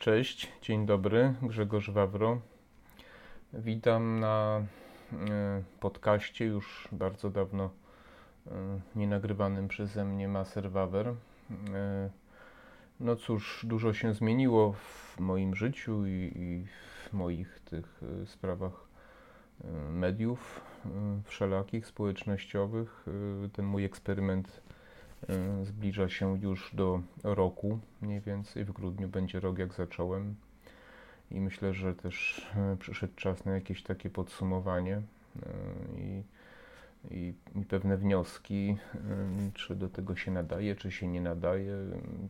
Cześć, 0.00 0.52
dzień 0.62 0.86
dobry, 0.86 1.34
Grzegorz 1.42 1.90
Wawro. 1.90 2.40
Witam 3.52 4.20
na 4.20 4.62
e, 5.12 5.62
podcaście 5.80 6.44
już 6.44 6.88
bardzo 6.92 7.30
dawno 7.30 7.70
e, 8.46 8.50
nie 8.96 9.08
nagrywanym 9.08 9.68
przeze 9.68 10.04
mnie 10.04 10.28
Maser 10.28 10.70
Wawer. 10.70 11.08
E, 11.08 12.10
no 13.00 13.16
cóż, 13.16 13.66
dużo 13.68 13.92
się 13.92 14.14
zmieniło 14.14 14.72
w 14.72 15.20
moim 15.20 15.54
życiu 15.54 16.06
i, 16.06 16.66
w 17.04 17.12
moich 17.12 17.60
tych 17.60 18.00
sprawach 18.26 18.88
mediów 19.90 20.60
wszelakich, 21.24 21.86
społecznościowych. 21.86 23.06
Ten 23.52 23.64
mój 23.64 23.84
eksperyment 23.84 24.62
zbliża 25.62 26.08
się 26.08 26.38
już 26.38 26.74
do 26.74 27.02
roku, 27.24 27.78
mniej 28.00 28.20
więcej 28.20 28.64
w 28.64 28.72
grudniu 28.72 29.08
będzie 29.08 29.40
rok 29.40 29.58
jak 29.58 29.72
zacząłem. 29.72 30.34
I 31.30 31.40
myślę, 31.40 31.74
że 31.74 31.94
też 31.94 32.46
e, 32.56 32.76
przyszedł 32.76 33.14
czas 33.16 33.44
na 33.44 33.52
jakieś 33.52 33.82
takie 33.82 34.10
podsumowanie 34.10 34.96
e, 34.96 35.02
i, 35.98 36.22
i, 37.10 37.34
i 37.60 37.64
pewne 37.64 37.96
wnioski, 37.96 38.76
czy 39.54 39.76
do 39.76 39.88
tego 39.88 40.16
się 40.16 40.30
nadaje, 40.30 40.76
czy 40.76 40.90
się 40.90 41.08
nie 41.08 41.20
nadaje, 41.20 41.76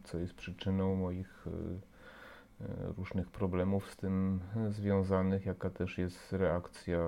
co 0.04 0.18
jest 0.18 0.34
przyczyną 0.34 0.94
moich 0.94 1.44
różnych 2.96 3.30
problemów 3.30 3.90
z 3.90 3.96
tym 3.96 4.40
związanych, 4.70 5.46
jaka 5.46 5.70
też 5.70 5.98
jest 5.98 6.32
reakcja 6.32 6.98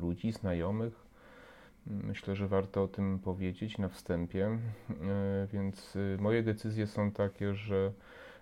ludzi, 0.00 0.32
znajomych 0.32 1.11
Myślę, 1.86 2.36
że 2.36 2.48
warto 2.48 2.82
o 2.82 2.88
tym 2.88 3.18
powiedzieć 3.18 3.78
na 3.78 3.88
wstępie. 3.88 4.46
E, 4.46 4.58
więc 5.52 5.96
y, 5.96 6.16
moje 6.20 6.42
decyzje 6.42 6.86
są 6.86 7.10
takie, 7.10 7.54
że 7.54 7.92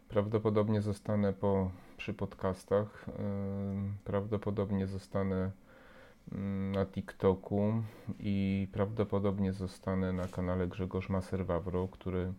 prawdopodobnie 0.08 0.82
zostanę 0.82 1.32
po, 1.32 1.70
przy 1.96 2.14
podcastach, 2.14 3.06
e, 3.08 3.12
prawdopodobnie 4.04 4.86
zostanę 4.86 5.50
mm, 6.32 6.72
na 6.72 6.86
TikToku 6.86 7.82
i 8.18 8.68
prawdopodobnie 8.72 9.52
zostanę 9.52 10.12
na 10.12 10.28
kanale 10.28 10.68
Grzegorz 10.68 11.10
Maser-Wawro, 11.10 11.88
który 11.90 12.32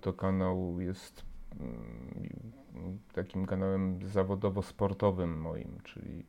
to 0.00 0.12
kanał 0.12 0.80
jest 0.80 1.24
mm, 1.60 2.98
takim 3.12 3.46
kanałem 3.46 3.98
zawodowo-sportowym 3.98 5.36
moim, 5.36 5.78
czyli 5.84 6.24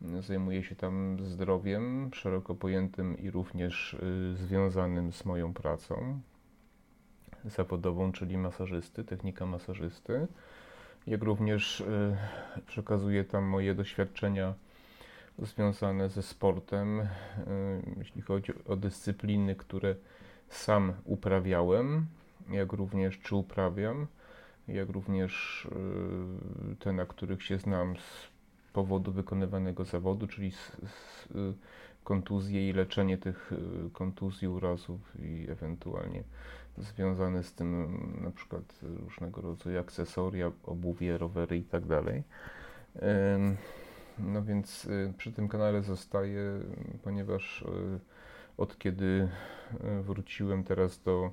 Zajmuję 0.00 0.62
się 0.62 0.76
tam 0.76 1.16
zdrowiem 1.22 2.10
szeroko 2.14 2.54
pojętym 2.54 3.18
i 3.18 3.30
również 3.30 3.94
y, 3.94 4.36
związanym 4.36 5.12
z 5.12 5.24
moją 5.24 5.54
pracą 5.54 6.20
zawodową, 7.44 8.12
czyli 8.12 8.38
masażysty, 8.38 9.04
technika 9.04 9.46
masażysty. 9.46 10.26
Jak 11.06 11.22
również 11.22 11.80
y, 11.80 12.16
przekazuję 12.66 13.24
tam 13.24 13.44
moje 13.44 13.74
doświadczenia 13.74 14.54
związane 15.38 16.08
ze 16.08 16.22
sportem, 16.22 17.00
y, 17.00 17.06
jeśli 17.96 18.22
chodzi 18.22 18.52
o 18.64 18.76
dyscypliny, 18.76 19.54
które 19.54 19.94
sam 20.48 20.92
uprawiałem, 21.04 22.06
jak 22.50 22.72
również 22.72 23.18
czy 23.18 23.36
uprawiam, 23.36 24.06
jak 24.68 24.88
również 24.88 25.66
te, 26.78 26.92
na 26.92 27.06
których 27.06 27.42
się 27.42 27.58
znam 27.58 27.96
z 27.96 28.30
powodu 28.72 29.12
wykonywanego 29.12 29.84
zawodu, 29.84 30.26
czyli 30.26 30.50
z, 30.50 30.56
z, 30.56 31.30
y, 31.30 31.54
kontuzje 32.04 32.68
i 32.68 32.72
leczenie 32.72 33.18
tych 33.18 33.52
y, 33.52 33.90
kontuzji, 33.92 34.48
urazów 34.48 35.00
i 35.18 35.46
ewentualnie 35.50 36.24
związane 36.78 37.42
z 37.42 37.54
tym 37.54 37.98
na 38.22 38.30
przykład 38.30 38.80
różnego 38.82 39.40
rodzaju 39.40 39.80
akcesoria, 39.80 40.52
obuwie, 40.64 41.18
rowery 41.18 41.58
i 41.58 41.62
tak 41.62 41.86
dalej. 41.86 42.22
No 44.18 44.42
więc 44.42 44.84
y, 44.84 45.12
przy 45.16 45.32
tym 45.32 45.48
kanale 45.48 45.82
zostaję, 45.82 46.40
ponieważ 47.02 47.64
od 48.56 48.78
kiedy 48.78 49.28
wróciłem 50.02 50.64
teraz 50.64 51.02
do 51.02 51.30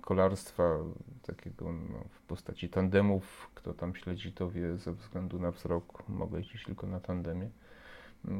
kolarstwa 0.00 0.78
takiego 1.22 1.72
no, 1.72 2.04
w 2.10 2.22
postaci 2.22 2.68
tandemów. 2.68 3.50
Kto 3.54 3.74
tam 3.74 3.94
śledzi, 3.94 4.32
to 4.32 4.50
wie, 4.50 4.76
ze 4.76 4.92
względu 4.92 5.38
na 5.38 5.50
wzrok 5.50 6.08
mogę 6.08 6.38
jeździć 6.38 6.64
tylko 6.64 6.86
na 6.86 7.00
tandemie. 7.00 7.50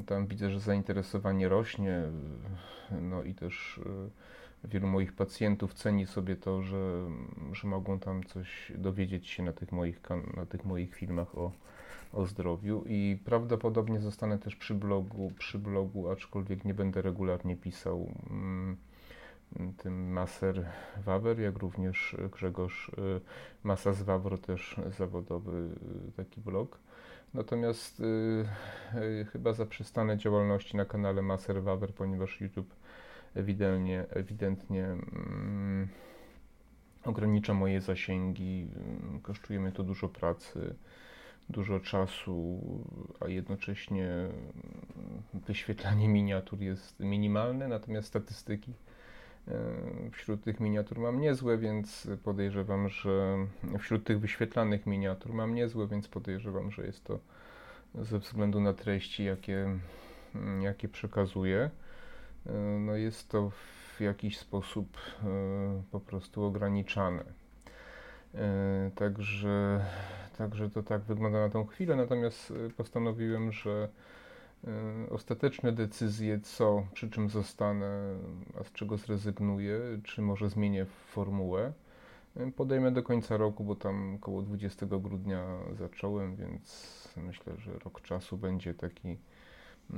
Tam 0.06 0.26
widzę, 0.26 0.50
że 0.50 0.60
zainteresowanie 0.60 1.48
rośnie, 1.48 2.02
no 3.00 3.22
i 3.22 3.34
też 3.34 3.80
e, 4.64 4.68
wielu 4.68 4.86
moich 4.86 5.12
pacjentów 5.12 5.74
ceni 5.74 6.06
sobie 6.06 6.36
to, 6.36 6.62
że, 6.62 7.08
że 7.52 7.68
mogą 7.68 7.98
tam 7.98 8.24
coś 8.24 8.72
dowiedzieć 8.78 9.26
się 9.26 9.42
na 9.42 9.52
tych 9.52 9.72
moich, 9.72 10.00
na 10.36 10.46
tych 10.46 10.64
moich 10.64 10.94
filmach 10.94 11.38
o, 11.38 11.52
o 12.12 12.26
zdrowiu 12.26 12.84
i 12.86 13.18
prawdopodobnie 13.24 14.00
zostanę 14.00 14.38
też 14.38 14.56
przy 14.56 14.74
blogu, 14.74 15.32
przy 15.38 15.58
blogu, 15.58 16.10
aczkolwiek 16.10 16.64
nie 16.64 16.74
będę 16.74 17.02
regularnie 17.02 17.56
pisał. 17.56 18.12
Mm, 18.30 18.76
tym 19.76 20.12
Maser 20.12 20.66
Wawer, 21.04 21.40
jak 21.40 21.58
również 21.58 22.16
Grzegorz 22.32 22.88
y, 22.88 23.20
Masa 23.62 23.92
z 23.92 24.02
Wawro, 24.02 24.38
też 24.38 24.76
zawodowy 24.98 25.68
y, 26.08 26.12
taki 26.12 26.40
blog. 26.40 26.78
Natomiast 27.34 28.00
y, 28.00 29.26
chyba 29.32 29.52
zaprzestanę 29.52 30.18
działalności 30.18 30.76
na 30.76 30.84
kanale 30.84 31.22
Maser 31.22 31.62
Wawer, 31.62 31.94
ponieważ 31.94 32.40
YouTube 32.40 32.74
ewidentnie, 33.34 34.04
ewidentnie 34.10 34.84
mm, 34.84 35.88
ogranicza 37.04 37.54
moje 37.54 37.80
zasięgi, 37.80 38.68
kosztuje 39.22 39.60
mnie 39.60 39.72
to 39.72 39.82
dużo 39.82 40.08
pracy, 40.08 40.74
dużo 41.48 41.80
czasu, 41.80 42.60
a 43.20 43.28
jednocześnie 43.28 44.08
wyświetlanie 45.34 46.08
miniatur 46.08 46.60
jest 46.60 47.00
minimalne, 47.00 47.68
natomiast 47.68 48.08
statystyki 48.08 48.72
wśród 50.12 50.44
tych 50.44 50.60
miniatur 50.60 50.98
mam 50.98 51.20
niezłe, 51.20 51.58
więc 51.58 52.08
podejrzewam, 52.24 52.88
że 52.88 53.36
wśród 53.78 54.04
tych 54.04 54.20
wyświetlanych 54.20 54.86
miniatur 54.86 55.32
mam 55.32 55.54
niezłe, 55.54 55.86
więc 55.86 56.08
podejrzewam, 56.08 56.70
że 56.70 56.86
jest 56.86 57.04
to 57.04 57.18
ze 57.94 58.18
względu 58.18 58.60
na 58.60 58.72
treści, 58.72 59.24
jakie, 59.24 59.78
jakie 60.60 60.88
przekazuję. 60.88 61.70
E, 62.46 62.52
no 62.80 62.96
jest 62.96 63.28
to 63.28 63.50
w 63.50 64.00
jakiś 64.00 64.38
sposób 64.38 64.96
e, 64.96 65.82
po 65.90 66.00
prostu 66.00 66.44
ograniczane. 66.44 67.24
Także, 68.94 69.84
także 70.38 70.70
to 70.70 70.82
tak 70.82 71.02
wygląda 71.02 71.40
na 71.40 71.48
tą 71.48 71.66
chwilę, 71.66 71.96
natomiast 71.96 72.52
postanowiłem, 72.76 73.52
że 73.52 73.88
E, 73.88 74.25
ostateczne 75.10 75.72
decyzje, 75.72 76.40
co, 76.40 76.86
przy 76.94 77.10
czym 77.10 77.30
zostanę, 77.30 78.16
a 78.60 78.64
z 78.64 78.72
czego 78.72 78.96
zrezygnuję, 78.96 79.78
czy 80.04 80.22
może 80.22 80.50
zmienię 80.50 80.84
formułę, 80.84 81.72
e, 82.36 82.52
podejmę 82.52 82.90
do 82.90 83.02
końca 83.02 83.36
roku, 83.36 83.64
bo 83.64 83.74
tam 83.74 84.14
około 84.14 84.42
20 84.42 84.86
grudnia 84.86 85.46
zacząłem, 85.78 86.36
więc 86.36 87.08
myślę, 87.16 87.52
że 87.58 87.78
rok 87.78 88.02
czasu 88.02 88.36
będzie 88.36 88.74
taki, 88.74 89.16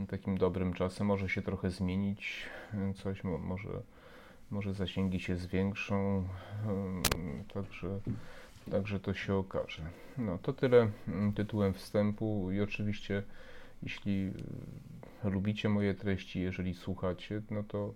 takim 0.08 0.38
dobrym 0.38 0.72
czasem. 0.72 1.06
Może 1.06 1.28
się 1.28 1.42
trochę 1.42 1.70
zmienić 1.70 2.46
e, 2.74 2.94
coś, 2.94 3.24
może, 3.24 3.82
może 4.50 4.74
zasięgi 4.74 5.20
się 5.20 5.36
zwiększą, 5.36 6.24
także, 7.54 8.00
także 8.70 9.00
to 9.00 9.14
się 9.14 9.34
okaże. 9.34 9.82
No 10.18 10.38
to 10.42 10.52
tyle 10.52 10.90
tytułem 11.34 11.74
wstępu 11.74 12.50
i 12.52 12.60
oczywiście 12.60 13.22
jeśli 13.82 14.32
e, 15.24 15.30
lubicie 15.30 15.68
moje 15.68 15.94
treści, 15.94 16.40
jeżeli 16.40 16.74
słuchacie, 16.74 17.42
no 17.50 17.62
to 17.62 17.94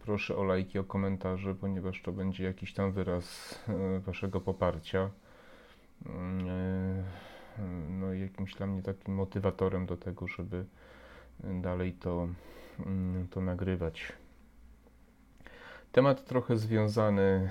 proszę 0.00 0.36
o 0.36 0.44
lajki, 0.44 0.78
o 0.78 0.84
komentarze, 0.84 1.54
ponieważ 1.54 2.02
to 2.02 2.12
będzie 2.12 2.44
jakiś 2.44 2.74
tam 2.74 2.92
wyraz 2.92 3.58
e, 3.68 4.00
waszego 4.00 4.40
poparcia. 4.40 5.10
Mm, 6.06 6.48
e, 6.48 7.04
no 7.90 8.12
i 8.12 8.20
jakimś 8.20 8.54
dla 8.54 8.66
mnie 8.66 8.82
takim 8.82 9.14
motywatorem 9.14 9.86
do 9.86 9.96
tego, 9.96 10.28
żeby 10.28 10.64
dalej 11.62 11.92
to, 11.92 12.28
mm, 12.86 13.28
to 13.28 13.40
nagrywać. 13.40 14.12
Temat 15.92 16.24
trochę 16.24 16.56
związany 16.56 17.50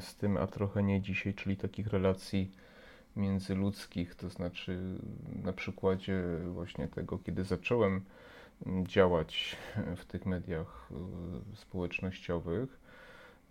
z 0.00 0.16
tym, 0.16 0.36
a 0.36 0.46
trochę 0.46 0.82
nie 0.82 1.00
dzisiaj, 1.00 1.34
czyli 1.34 1.56
takich 1.56 1.86
relacji 1.86 2.52
międzyludzkich, 3.16 4.14
to 4.14 4.28
znaczy 4.28 4.98
na 5.42 5.52
przykładzie 5.52 6.22
właśnie 6.52 6.88
tego, 6.88 7.18
kiedy 7.18 7.44
zacząłem 7.44 8.00
działać 8.82 9.56
w 9.96 10.04
tych 10.04 10.26
mediach 10.26 10.90
e, 11.52 11.56
społecznościowych, 11.56 12.80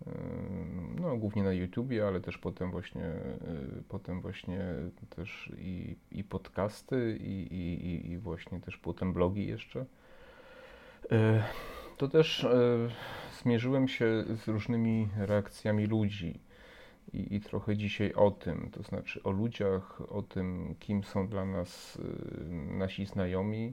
e, 0.06 0.10
no 1.00 1.16
głównie 1.16 1.42
na 1.42 1.52
YouTubie, 1.52 2.06
ale 2.06 2.20
też 2.20 2.38
potem 2.38 2.70
właśnie, 2.70 3.04
e, 3.04 3.38
potem 3.88 4.20
właśnie 4.20 4.60
też 5.16 5.52
i, 5.58 5.96
i 6.12 6.24
podcasty 6.24 7.18
i, 7.20 7.54
i, 7.54 8.10
i 8.10 8.18
właśnie 8.18 8.60
też 8.60 8.76
potem 8.76 9.12
blogi 9.12 9.46
jeszcze. 9.46 9.84
To 11.96 12.08
też 12.08 12.46
zmierzyłem 13.42 13.88
się 13.88 14.24
z 14.44 14.48
różnymi 14.48 15.08
reakcjami 15.16 15.86
ludzi 15.86 16.40
I, 17.12 17.34
I, 17.34 17.40
trochę 17.40 17.76
dzisiaj 17.76 18.12
o 18.12 18.30
tym, 18.30 18.70
to 18.72 18.82
znaczy 18.82 19.22
o 19.22 19.30
ludziach, 19.30 20.12
o 20.12 20.22
tym, 20.22 20.74
kim 20.80 21.04
są 21.04 21.28
dla 21.28 21.44
nas 21.44 21.98
nasi 22.70 23.06
znajomi, 23.06 23.72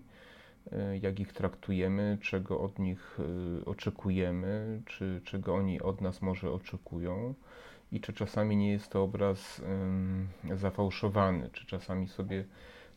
jak 1.02 1.20
ich 1.20 1.34
traktujemy, 1.34 2.18
czego 2.22 2.60
od 2.60 2.80
nich 2.80 3.18
oczekujemy, 3.66 4.82
czy 4.86 5.22
czego 5.24 5.56
oni 5.56 5.82
od 5.82 6.02
nas 6.02 6.22
może 6.22 6.52
oczekują. 6.52 7.34
I 7.92 8.02
czy 8.02 8.14
czasami 8.14 8.58
nie 8.58 8.72
jest 8.72 8.90
to 8.90 9.04
obraz 9.04 9.62
zafałszowany, 10.56 11.50
czy 11.54 11.66
czasami 11.66 12.08
sobie 12.08 12.46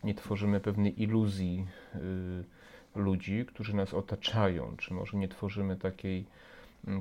nie 0.04 0.14
tworzymy 0.14 0.60
pewnej 0.60 1.02
iluzji 1.02 1.66
y, 1.94 3.00
ludzi, 3.00 3.46
którzy 3.46 3.76
nas 3.76 3.94
otaczają, 3.94 4.76
czy 4.76 4.94
może 4.94 5.16
nie 5.16 5.28
tworzymy 5.28 5.76
takiej, 5.76 6.26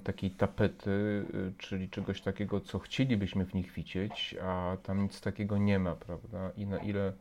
takiej 0.03 0.31
tapety, 0.31 0.89
y, 0.89 1.53
czyli 1.57 1.89
czegoś 1.89 2.21
takiego, 2.21 2.62
co 2.62 2.79
chcielibyśmy 2.79 3.45
w 3.45 3.53
nich 3.53 3.71
widzieć, 3.71 4.35
a 4.44 4.77
tam 4.83 5.03
nic 5.03 5.21
takiego 5.21 5.57
nie 5.57 5.79
ma, 5.79 5.95
prawda? 5.95 6.51
I 6.57 6.65
na 6.65 6.77
ile 6.77 7.09
y, 7.09 7.13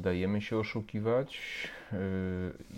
dajemy 0.00 0.40
się 0.40 0.58
oszukiwać, 0.58 1.40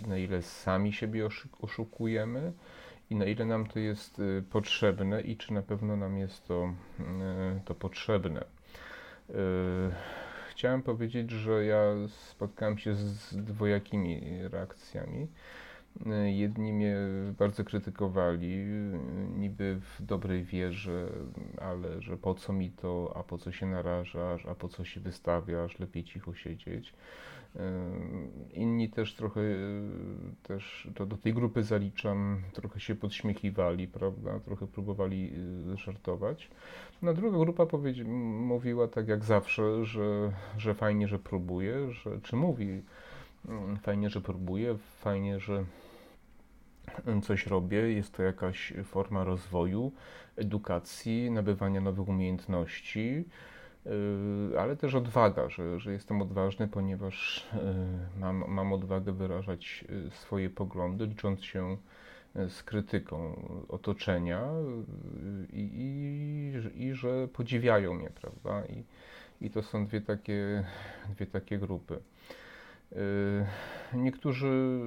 na 0.07 0.17
ile 0.17 0.41
sami 0.41 0.93
siebie 0.93 1.29
oszukujemy 1.61 2.53
i 3.09 3.15
na 3.15 3.25
ile 3.25 3.45
nam 3.45 3.65
to 3.67 3.79
jest 3.79 4.21
potrzebne 4.49 5.21
i 5.21 5.37
czy 5.37 5.53
na 5.53 5.61
pewno 5.61 5.95
nam 5.95 6.17
jest 6.17 6.47
to, 6.47 6.73
to 7.65 7.75
potrzebne 7.75 8.45
chciałem 10.57 10.83
powiedzieć, 10.83 11.31
że 11.31 11.65
ja 11.65 11.81
spotkałem 12.07 12.77
się 12.77 12.95
z 12.95 13.35
dwojakimi 13.35 14.21
reakcjami. 14.51 15.27
Jedni 16.25 16.73
mnie 16.73 16.95
bardzo 17.39 17.63
krytykowali, 17.63 18.65
niby 19.37 19.79
w 19.81 20.05
dobrej 20.05 20.43
wierze, 20.43 21.09
ale 21.61 22.01
że 22.01 22.17
po 22.17 22.33
co 22.33 22.53
mi 22.53 22.71
to, 22.71 23.13
a 23.15 23.23
po 23.23 23.37
co 23.37 23.51
się 23.51 23.65
narażasz, 23.65 24.45
a 24.45 24.55
po 24.55 24.67
co 24.67 24.85
się 24.85 24.99
wystawiasz, 24.99 25.79
lepiej 25.79 26.03
cicho 26.03 26.33
siedzieć. 26.33 26.93
Inni 28.53 28.89
też 28.89 29.15
trochę, 29.15 29.41
też 30.43 30.89
to 30.95 31.05
do 31.05 31.17
tej 31.17 31.33
grupy 31.33 31.63
zaliczam, 31.63 32.41
trochę 32.53 32.79
się 32.79 32.95
podśmiechiwali, 32.95 33.87
prawda, 33.87 34.39
trochę 34.39 34.67
próbowali 34.67 35.33
y, 35.73 35.77
żartować. 35.77 36.49
No 37.01 37.13
druga 37.13 37.37
grupa 37.37 37.65
powiedzi, 37.65 38.07
mówiła 38.07 38.87
tak 38.87 39.07
jak 39.07 39.23
zawsze, 39.23 39.85
że, 39.85 40.31
że 40.57 40.73
fajnie, 40.73 41.07
że 41.07 41.19
próbuje, 41.19 41.91
że, 41.91 42.21
czy 42.21 42.35
mówi 42.35 42.81
mm, 43.49 43.77
fajnie, 43.77 44.09
że 44.09 44.21
próbuje, 44.21 44.77
fajnie, 44.77 45.39
że 45.39 45.65
coś 47.23 47.47
robię, 47.47 47.77
jest 47.77 48.13
to 48.13 48.23
jakaś 48.23 48.73
forma 48.83 49.23
rozwoju, 49.23 49.91
edukacji, 50.35 51.31
nabywania 51.31 51.81
nowych 51.81 52.07
umiejętności, 52.07 53.25
yy, 53.85 54.59
ale 54.59 54.75
też 54.75 54.95
odwaga, 54.95 55.49
że, 55.49 55.79
że 55.79 55.91
jestem 55.91 56.21
odważny, 56.21 56.67
ponieważ 56.67 57.47
yy, 57.53 58.19
mam, 58.19 58.43
mam 58.47 58.73
odwagę 58.73 59.11
wyrażać 59.11 59.85
yy, 59.89 60.11
swoje 60.11 60.49
poglądy, 60.49 61.05
licząc 61.05 61.43
się 61.43 61.77
z 62.49 62.63
krytyką 62.63 63.41
otoczenia 63.69 64.43
i, 65.53 65.69
i, 66.75 66.83
i 66.83 66.93
że 66.93 67.27
podziwiają 67.27 67.93
mnie, 67.93 68.09
prawda? 68.09 68.65
I, 68.65 68.83
i 69.45 69.49
to 69.49 69.63
są 69.63 69.85
dwie 69.85 70.01
takie, 70.01 70.63
dwie 71.09 71.25
takie 71.25 71.57
grupy. 71.57 71.99
Niektórzy, 73.93 74.79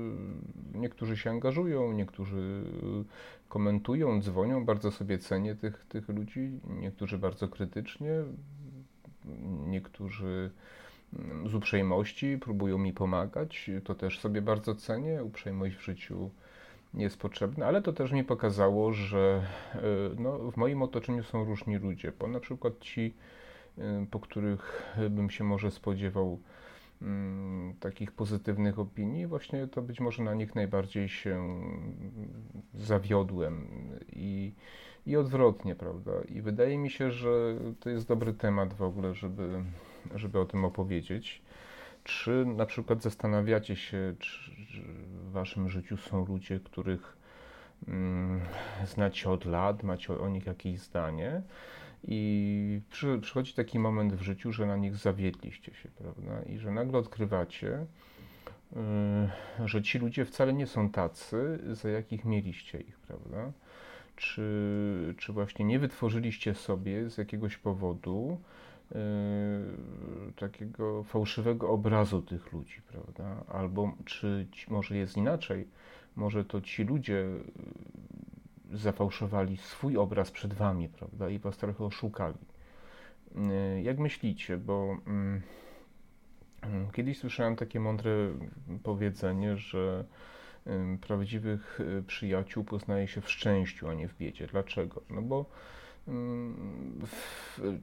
niektórzy 0.75 1.17
się 1.17 1.31
angażują, 1.31 1.93
niektórzy 1.93 2.63
komentują, 3.49 4.23
dzwonią, 4.23 4.65
bardzo 4.65 4.91
sobie 4.91 5.19
cenię 5.19 5.55
tych, 5.55 5.85
tych 5.89 6.09
ludzi, 6.09 6.61
niektórzy 6.81 7.19
bardzo 7.19 7.49
krytycznie, 7.49 8.11
niektórzy 9.67 10.51
z 11.47 11.55
uprzejmości 11.55 12.39
próbują 12.39 12.79
mi 12.79 12.93
pomagać, 12.93 13.71
to 13.85 13.95
też 13.95 14.19
sobie 14.19 14.43
bardzo 14.43 14.75
cenię, 14.75 15.25
uprzejmość 15.25 15.77
w 15.77 15.85
życiu 15.85 16.31
jest 16.95 17.17
potrzebna, 17.17 17.67
ale 17.67 17.83
to 17.83 17.93
też 17.93 18.13
mi 18.13 18.25
pokazało, 18.25 18.93
że 18.93 19.47
no, 20.19 20.39
w 20.39 20.57
moim 20.57 20.83
otoczeniu 20.83 21.25
są 21.25 21.45
różni 21.45 21.77
ludzie, 21.77 22.13
bo 22.19 22.29
na 22.29 22.41
przykład 22.41 22.79
ci, 22.81 23.15
po 24.11 24.21
których 24.21 24.95
bym 25.11 25.31
się 25.31 25.45
może 25.45 25.71
spodziewał 25.71 26.39
Mm, 26.39 26.60
takich 27.81 28.13
pozytywnych 28.13 28.79
opinii, 28.79 29.27
właśnie 29.27 29.67
to 29.67 29.83
być 29.83 30.01
może 30.01 30.23
na 30.23 30.35
nich 30.35 30.55
najbardziej 30.55 31.09
się 31.09 31.61
zawiodłem 32.75 33.67
i, 34.13 34.53
i 35.07 35.17
odwrotnie, 35.17 35.75
prawda? 35.75 36.13
I 36.29 36.41
wydaje 36.41 36.79
mi 36.79 36.91
się, 36.91 37.11
że 37.11 37.55
to 37.81 37.91
jest 37.91 38.09
dobry 38.09 38.33
temat 38.33 38.75
w 38.75 38.83
ogóle, 38.83 39.15
żeby, 39.15 39.65
żeby 40.15 40.39
o 40.39 40.45
tym 40.45 40.65
opowiedzieć. 40.65 41.43
Czy 42.05 42.45
na 42.47 42.67
przykład 42.67 43.03
zastanawiacie 43.03 43.77
się, 43.77 44.15
czy 44.19 44.51
w 45.07 45.33
waszym 45.33 45.69
życiu 45.69 45.97
są 45.97 46.27
ludzie, 46.27 46.61
których 46.61 47.17
mm, 47.89 48.41
znacie 48.87 49.31
od 49.31 49.45
lat, 49.45 49.83
macie 49.83 50.19
o 50.19 50.29
nich 50.29 50.47
jakieś 50.47 50.81
zdanie? 50.81 51.43
I 52.05 52.81
przy, 52.91 53.19
przychodzi 53.23 53.55
taki 53.55 53.79
moment 53.79 54.13
w 54.15 54.23
życiu, 54.23 54.53
że 54.53 54.67
na 54.67 54.77
nich 54.77 54.97
zawiedliście 54.97 55.75
się, 55.75 55.89
prawda? 55.89 56.43
I 56.43 56.59
że 56.59 56.71
nagle 56.71 56.99
odkrywacie, 56.99 57.87
yy, 58.73 59.69
że 59.69 59.83
ci 59.83 59.99
ludzie 59.99 60.25
wcale 60.25 60.53
nie 60.53 60.67
są 60.67 60.91
tacy, 60.91 61.59
za 61.73 61.89
jakich 61.89 62.25
mieliście 62.25 62.81
ich, 62.81 62.99
prawda? 62.99 63.53
Czy, 64.17 65.15
czy 65.19 65.33
właśnie 65.33 65.65
nie 65.65 65.79
wytworzyliście 65.79 66.55
sobie 66.55 67.11
z 67.11 67.19
jakiegoś 67.19 67.57
powodu 67.57 68.41
yy, 68.91 68.99
takiego 70.37 71.05
fałszywego 71.05 71.71
obrazu 71.71 72.23
tych 72.23 72.53
ludzi, 72.53 72.81
prawda? 72.89 73.45
Albo 73.49 73.93
czy 74.05 74.47
ci, 74.53 74.73
może 74.73 74.97
jest 74.97 75.17
inaczej, 75.17 75.69
może 76.17 76.45
to 76.45 76.61
ci 76.61 76.85
ludzie 76.85 77.27
zafałszowali 78.73 79.57
swój 79.57 79.97
obraz 79.97 80.31
przed 80.31 80.55
wami, 80.55 80.89
prawda, 80.89 81.29
i 81.29 81.39
was 81.39 81.57
trochę 81.57 81.85
oszukali. 81.85 82.39
Y, 83.77 83.83
jak 83.83 83.99
myślicie, 83.99 84.57
bo 84.57 84.97
mm, 85.07 85.43
kiedyś 86.93 87.19
słyszałem 87.19 87.57
takie 87.57 87.81
mądre 87.81 88.11
powiedzenie, 88.83 89.57
że 89.57 90.05
prawdziwych 91.01 91.81
y, 91.81 92.03
przyjaciół 92.07 92.65
poznaje 92.65 93.09
się 93.09 93.21
w 93.21 93.31
szczęściu, 93.31 93.89
a 93.89 93.95
nie 93.95 94.09
w 94.09 94.17
biedzie. 94.17 94.47
Dlaczego? 94.47 95.03
No 95.11 95.23
bo 95.23 95.45
mm, 96.09 97.01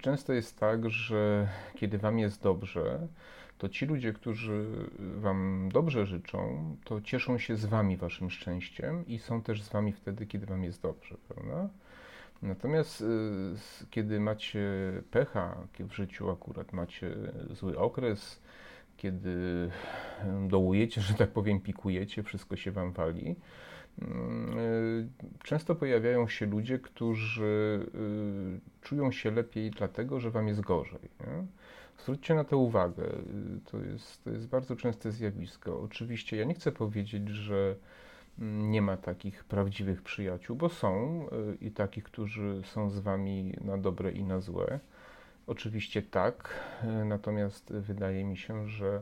często 0.01 0.33
jest 0.33 0.59
tak, 0.59 0.89
że 0.89 1.47
kiedy 1.75 1.97
wam 1.97 2.19
jest 2.19 2.43
dobrze, 2.43 3.07
to 3.57 3.69
ci 3.69 3.85
ludzie, 3.85 4.13
którzy 4.13 4.65
Wam 4.99 5.69
dobrze 5.73 6.05
życzą, 6.05 6.75
to 6.83 7.01
cieszą 7.01 7.37
się 7.37 7.55
z 7.55 7.65
Wami 7.65 7.97
Waszym 7.97 8.29
szczęściem 8.29 9.07
i 9.07 9.19
są 9.19 9.41
też 9.41 9.63
z 9.63 9.69
Wami 9.69 9.93
wtedy, 9.93 10.25
kiedy 10.25 10.45
Wam 10.45 10.63
jest 10.63 10.81
dobrze, 10.81 11.15
prawda? 11.27 11.69
Natomiast 12.41 13.01
y, 13.01 13.05
kiedy 13.89 14.19
macie 14.19 14.61
pecha 15.11 15.57
w 15.79 15.93
życiu, 15.93 16.29
akurat 16.29 16.73
macie 16.73 17.15
zły 17.51 17.79
okres, 17.79 18.41
kiedy 18.97 19.69
dołujecie, 20.47 21.01
że 21.01 21.13
tak 21.13 21.29
powiem, 21.29 21.59
pikujecie, 21.59 22.23
wszystko 22.23 22.55
się 22.55 22.71
Wam 22.71 22.91
wali, 22.91 23.35
y, 24.01 25.07
Często 25.43 25.75
pojawiają 25.75 26.27
się 26.27 26.45
ludzie, 26.45 26.79
którzy 26.79 27.85
y, 27.95 28.81
czują 28.81 29.11
się 29.11 29.31
lepiej 29.31 29.71
dlatego, 29.71 30.19
że 30.19 30.31
wam 30.31 30.47
jest 30.47 30.61
gorzej. 30.61 31.09
Nie? 31.19 31.45
Zwróćcie 31.97 32.35
na 32.35 32.43
to 32.43 32.57
uwagę. 32.57 33.03
To 33.71 33.77
jest, 33.77 34.23
to 34.23 34.29
jest 34.29 34.47
bardzo 34.47 34.75
częste 34.75 35.11
zjawisko. 35.11 35.81
Oczywiście 35.81 36.37
ja 36.37 36.45
nie 36.45 36.53
chcę 36.53 36.71
powiedzieć, 36.71 37.29
że 37.29 37.75
nie 38.39 38.81
ma 38.81 38.97
takich 38.97 39.43
prawdziwych 39.43 40.01
przyjaciół, 40.01 40.55
bo 40.55 40.69
są 40.69 41.21
y, 41.51 41.65
i 41.65 41.71
takich, 41.71 42.03
którzy 42.03 42.61
są 42.65 42.89
z 42.89 42.99
wami 42.99 43.53
na 43.61 43.77
dobre 43.77 44.11
i 44.11 44.23
na 44.23 44.39
złe. 44.39 44.79
Oczywiście 45.47 46.01
tak, 46.01 46.59
y, 46.83 47.05
natomiast 47.05 47.73
wydaje 47.73 48.25
mi 48.25 48.37
się, 48.37 48.67
że 48.67 49.01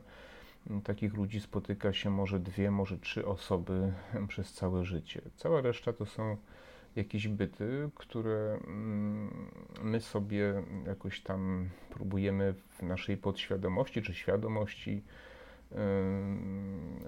takich 0.84 1.14
ludzi 1.14 1.42
spotyka 1.42 1.94
się 1.94 2.10
może 2.10 2.40
dwie, 2.40 2.72
może 2.72 2.98
trzy 2.98 3.26
osoby 3.26 3.94
przez 4.28 4.54
całe 4.54 4.86
życie. 4.86 5.22
Cała 5.36 5.62
reszta 5.62 5.94
to 5.94 6.06
są 6.06 6.38
jakieś 6.96 7.28
byty, 7.28 7.90
które 7.96 8.60
mm, 8.68 9.52
my 9.82 10.02
sobie 10.02 10.64
jakoś 10.88 11.22
tam 11.22 11.70
próbujemy 11.90 12.54
w 12.70 12.84
naszej 12.84 13.18
podświadomości 13.18 14.02
czy 14.02 14.14
świadomości 14.14 15.04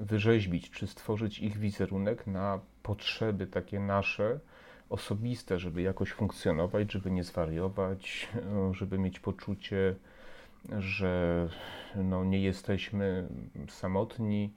wyrzeźbić, 0.01 0.69
czy 0.69 0.87
stworzyć 0.87 1.39
ich 1.39 1.57
wizerunek 1.57 2.27
na 2.27 2.59
potrzeby 2.83 3.47
takie 3.47 3.79
nasze, 3.79 4.39
osobiste, 4.89 5.59
żeby 5.59 5.81
jakoś 5.81 6.11
funkcjonować, 6.11 6.91
żeby 6.91 7.11
nie 7.11 7.23
zwariować, 7.23 8.27
żeby 8.71 8.97
mieć 8.97 9.19
poczucie, 9.19 9.95
że 10.79 11.47
no, 11.95 12.23
nie 12.23 12.41
jesteśmy 12.41 13.27
samotni, 13.69 14.53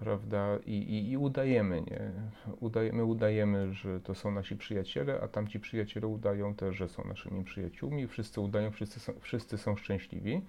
prawda? 0.00 0.58
I, 0.66 0.72
i, 0.72 1.10
i 1.10 1.16
udajemy, 1.16 1.80
nie? 1.80 2.10
Udajemy, 2.60 3.04
udajemy, 3.04 3.74
że 3.74 4.00
to 4.00 4.14
są 4.14 4.30
nasi 4.30 4.56
przyjaciele, 4.56 5.20
a 5.20 5.28
tamci 5.28 5.60
przyjaciele 5.60 6.06
udają 6.06 6.54
też, 6.54 6.76
że 6.76 6.88
są 6.88 7.04
naszymi 7.04 7.44
przyjaciółmi. 7.44 8.06
Wszyscy 8.06 8.40
udają, 8.40 8.70
wszyscy 8.70 9.00
są, 9.00 9.12
wszyscy 9.20 9.58
są 9.58 9.76
szczęśliwi. 9.76 10.40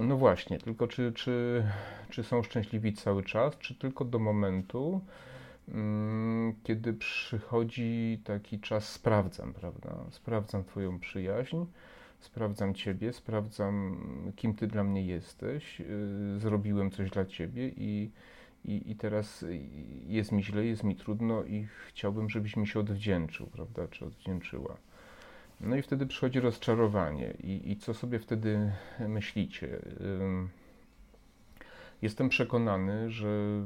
No 0.00 0.16
właśnie, 0.16 0.58
tylko 0.58 0.88
czy, 0.88 1.12
czy, 1.12 1.64
czy 2.10 2.22
są 2.22 2.42
szczęśliwi 2.42 2.92
cały 2.92 3.22
czas, 3.22 3.58
czy 3.58 3.74
tylko 3.74 4.04
do 4.04 4.18
momentu, 4.18 5.00
mm, 5.68 6.54
kiedy 6.62 6.92
przychodzi 6.92 8.20
taki 8.24 8.60
czas, 8.60 8.88
sprawdzam, 8.88 9.52
prawda? 9.52 9.96
Sprawdzam 10.10 10.64
Twoją 10.64 10.98
przyjaźń, 10.98 11.56
sprawdzam 12.20 12.74
Ciebie, 12.74 13.12
sprawdzam, 13.12 13.96
kim 14.36 14.54
Ty 14.54 14.66
dla 14.66 14.84
mnie 14.84 15.06
jesteś, 15.06 15.80
yy, 15.80 15.86
zrobiłem 16.38 16.90
coś 16.90 17.10
dla 17.10 17.24
Ciebie 17.24 17.68
i, 17.68 18.10
i, 18.64 18.90
i 18.90 18.96
teraz 18.96 19.44
jest 20.06 20.32
mi 20.32 20.44
źle, 20.44 20.64
jest 20.64 20.84
mi 20.84 20.96
trudno 20.96 21.44
i 21.44 21.68
chciałbym, 21.88 22.30
żebyś 22.30 22.56
mi 22.56 22.66
się 22.66 22.80
odwdzięczył, 22.80 23.46
prawda? 23.46 23.88
Czy 23.88 24.04
odwdzięczyła. 24.04 24.76
No 25.60 25.76
i 25.76 25.82
wtedy 25.82 26.06
przychodzi 26.06 26.40
rozczarowanie. 26.40 27.34
I, 27.42 27.70
I, 27.70 27.76
co 27.76 27.94
sobie 27.94 28.18
wtedy 28.18 28.72
myślicie? 29.08 29.78
Jestem 32.02 32.28
przekonany, 32.28 33.10
że 33.10 33.62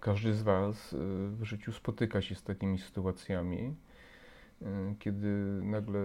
każdy 0.00 0.34
z 0.34 0.42
Was 0.42 0.92
y, 0.92 0.96
w 1.28 1.44
życiu 1.44 1.72
spotyka 1.72 2.22
się 2.22 2.34
z 2.34 2.42
takimi 2.42 2.78
sytuacjami, 2.78 3.74
y, 4.62 4.66
kiedy 4.98 5.26
nagle 5.62 6.00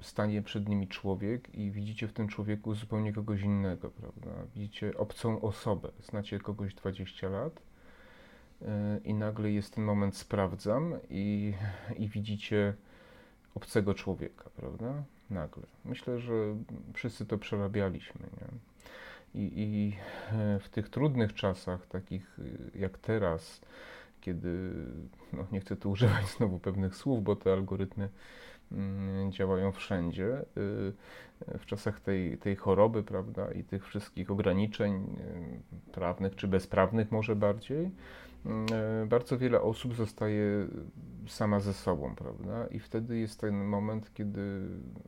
stanie 0.00 0.42
przed 0.42 0.68
nimi 0.68 0.88
człowiek 0.88 1.54
i 1.54 1.70
widzicie 1.70 2.08
w 2.08 2.12
tym 2.12 2.28
człowieku 2.28 2.74
zupełnie 2.74 3.12
kogoś 3.12 3.42
innego, 3.42 3.90
prawda? 3.90 4.30
Widzicie 4.54 4.96
obcą 4.96 5.40
osobę, 5.40 5.90
znacie 6.02 6.38
kogoś 6.38 6.74
20 6.74 7.28
lat 7.28 7.62
i 9.04 9.14
nagle 9.14 9.50
jest 9.50 9.74
ten 9.74 9.84
moment 9.84 10.16
sprawdzam 10.16 10.94
i, 11.10 11.54
i 11.96 12.08
widzicie 12.08 12.74
obcego 13.54 13.94
człowieka, 13.94 14.50
prawda? 14.56 15.02
Nagle. 15.30 15.62
Myślę, 15.84 16.18
że 16.18 16.34
wszyscy 16.94 17.26
to 17.26 17.38
przerabialiśmy, 17.38 18.20
nie? 18.40 18.46
I, 19.34 19.52
I 19.56 19.96
e, 20.32 20.58
w 20.58 20.68
tych 20.68 20.88
trudnych 20.88 21.34
czasach, 21.34 21.86
takich 21.86 22.38
e, 22.74 22.78
jak 22.78 22.98
teraz, 22.98 23.60
kiedy, 24.20 24.72
no 25.32 25.46
nie 25.52 25.60
chcę 25.60 25.76
tu 25.76 25.90
używać 25.90 26.26
znowu 26.36 26.58
pewnych 26.58 26.96
słów, 26.96 27.24
bo 27.24 27.36
te 27.36 27.52
algorytmy 27.52 28.08
mm, 28.72 29.32
działają 29.32 29.72
wszędzie, 29.72 30.38
e, 30.38 30.44
w 31.58 31.66
czasach 31.66 32.00
tej, 32.00 32.38
tej 32.38 32.56
choroby, 32.56 33.02
prawda, 33.02 33.52
i 33.52 33.64
tych 33.64 33.86
wszystkich 33.86 34.30
ograniczeń 34.30 35.16
prawnych 35.92 36.36
czy 36.36 36.48
bezprawnych 36.48 37.12
może 37.12 37.36
bardziej, 37.36 37.90
bardzo 39.06 39.38
wiele 39.38 39.60
osób 39.60 39.94
zostaje 39.94 40.66
sama 41.26 41.60
ze 41.60 41.74
sobą, 41.74 42.14
prawda? 42.14 42.66
I 42.66 42.78
wtedy 42.78 43.18
jest 43.18 43.40
ten 43.40 43.64
moment, 43.64 44.14
kiedy 44.14 44.60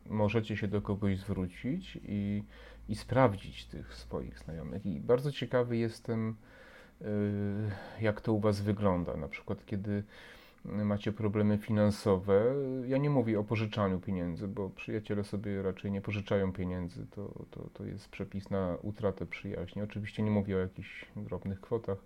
możecie 0.06 0.56
się 0.56 0.68
do 0.68 0.82
kogoś 0.82 1.18
zwrócić 1.18 1.98
i, 2.02 2.44
i 2.88 2.96
sprawdzić 2.96 3.66
tych 3.66 3.94
swoich 3.94 4.38
znajomych. 4.38 4.86
I 4.86 5.00
bardzo 5.00 5.32
ciekawy 5.32 5.76
jestem, 5.76 6.36
e, 7.00 7.04
jak 8.00 8.20
to 8.20 8.32
u 8.32 8.40
Was 8.40 8.60
wygląda. 8.60 9.16
Na 9.16 9.28
przykład, 9.28 9.66
kiedy 9.66 10.02
macie 10.64 11.12
problemy 11.12 11.58
finansowe. 11.58 12.54
Ja 12.86 12.98
nie 12.98 13.10
mówię 13.10 13.40
o 13.40 13.44
pożyczaniu 13.44 14.00
pieniędzy, 14.00 14.48
bo 14.48 14.70
przyjaciele 14.70 15.24
sobie 15.24 15.62
raczej 15.62 15.90
nie 15.90 16.00
pożyczają 16.00 16.52
pieniędzy. 16.52 17.06
To, 17.06 17.44
to, 17.50 17.68
to 17.74 17.84
jest 17.84 18.08
przepis 18.08 18.50
na 18.50 18.76
utratę 18.82 19.26
przyjaźni. 19.26 19.82
Oczywiście 19.82 20.22
nie 20.22 20.30
mówię 20.30 20.56
o 20.56 20.60
jakichś 20.60 21.06
drobnych 21.16 21.60
kwotach 21.60 21.98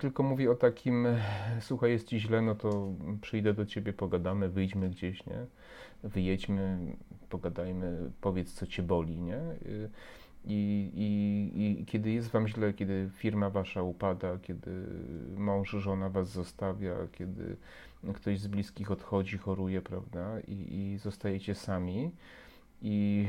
tylko 0.00 0.22
mówię 0.22 0.50
o 0.50 0.54
takim, 0.54 1.06
słuchaj, 1.60 1.90
jest 1.90 2.08
ci 2.08 2.20
źle, 2.20 2.42
no 2.42 2.54
to 2.54 2.92
przyjdę 3.20 3.54
do 3.54 3.66
ciebie, 3.66 3.92
pogadamy, 3.92 4.48
wyjdźmy 4.48 4.90
gdzieś, 4.90 5.26
nie? 5.26 5.46
Wyjedźmy, 6.04 6.78
pogadajmy, 7.28 8.10
powiedz, 8.20 8.52
co 8.52 8.66
cię 8.66 8.82
boli, 8.82 9.20
nie? 9.20 9.40
I, 10.44 10.90
i, 10.94 11.80
I 11.80 11.84
kiedy 11.84 12.10
jest 12.10 12.28
wam 12.28 12.48
źle, 12.48 12.72
kiedy 12.72 13.10
firma 13.14 13.50
wasza 13.50 13.82
upada, 13.82 14.38
kiedy 14.42 14.70
mąż, 15.36 15.70
żona 15.70 16.08
was 16.08 16.28
zostawia, 16.28 16.94
kiedy 17.12 17.56
ktoś 18.14 18.40
z 18.40 18.46
bliskich 18.46 18.90
odchodzi, 18.90 19.38
choruje, 19.38 19.82
prawda? 19.82 20.40
I, 20.40 20.52
i 20.76 20.98
zostajecie 20.98 21.54
sami. 21.54 22.10
I 22.82 23.26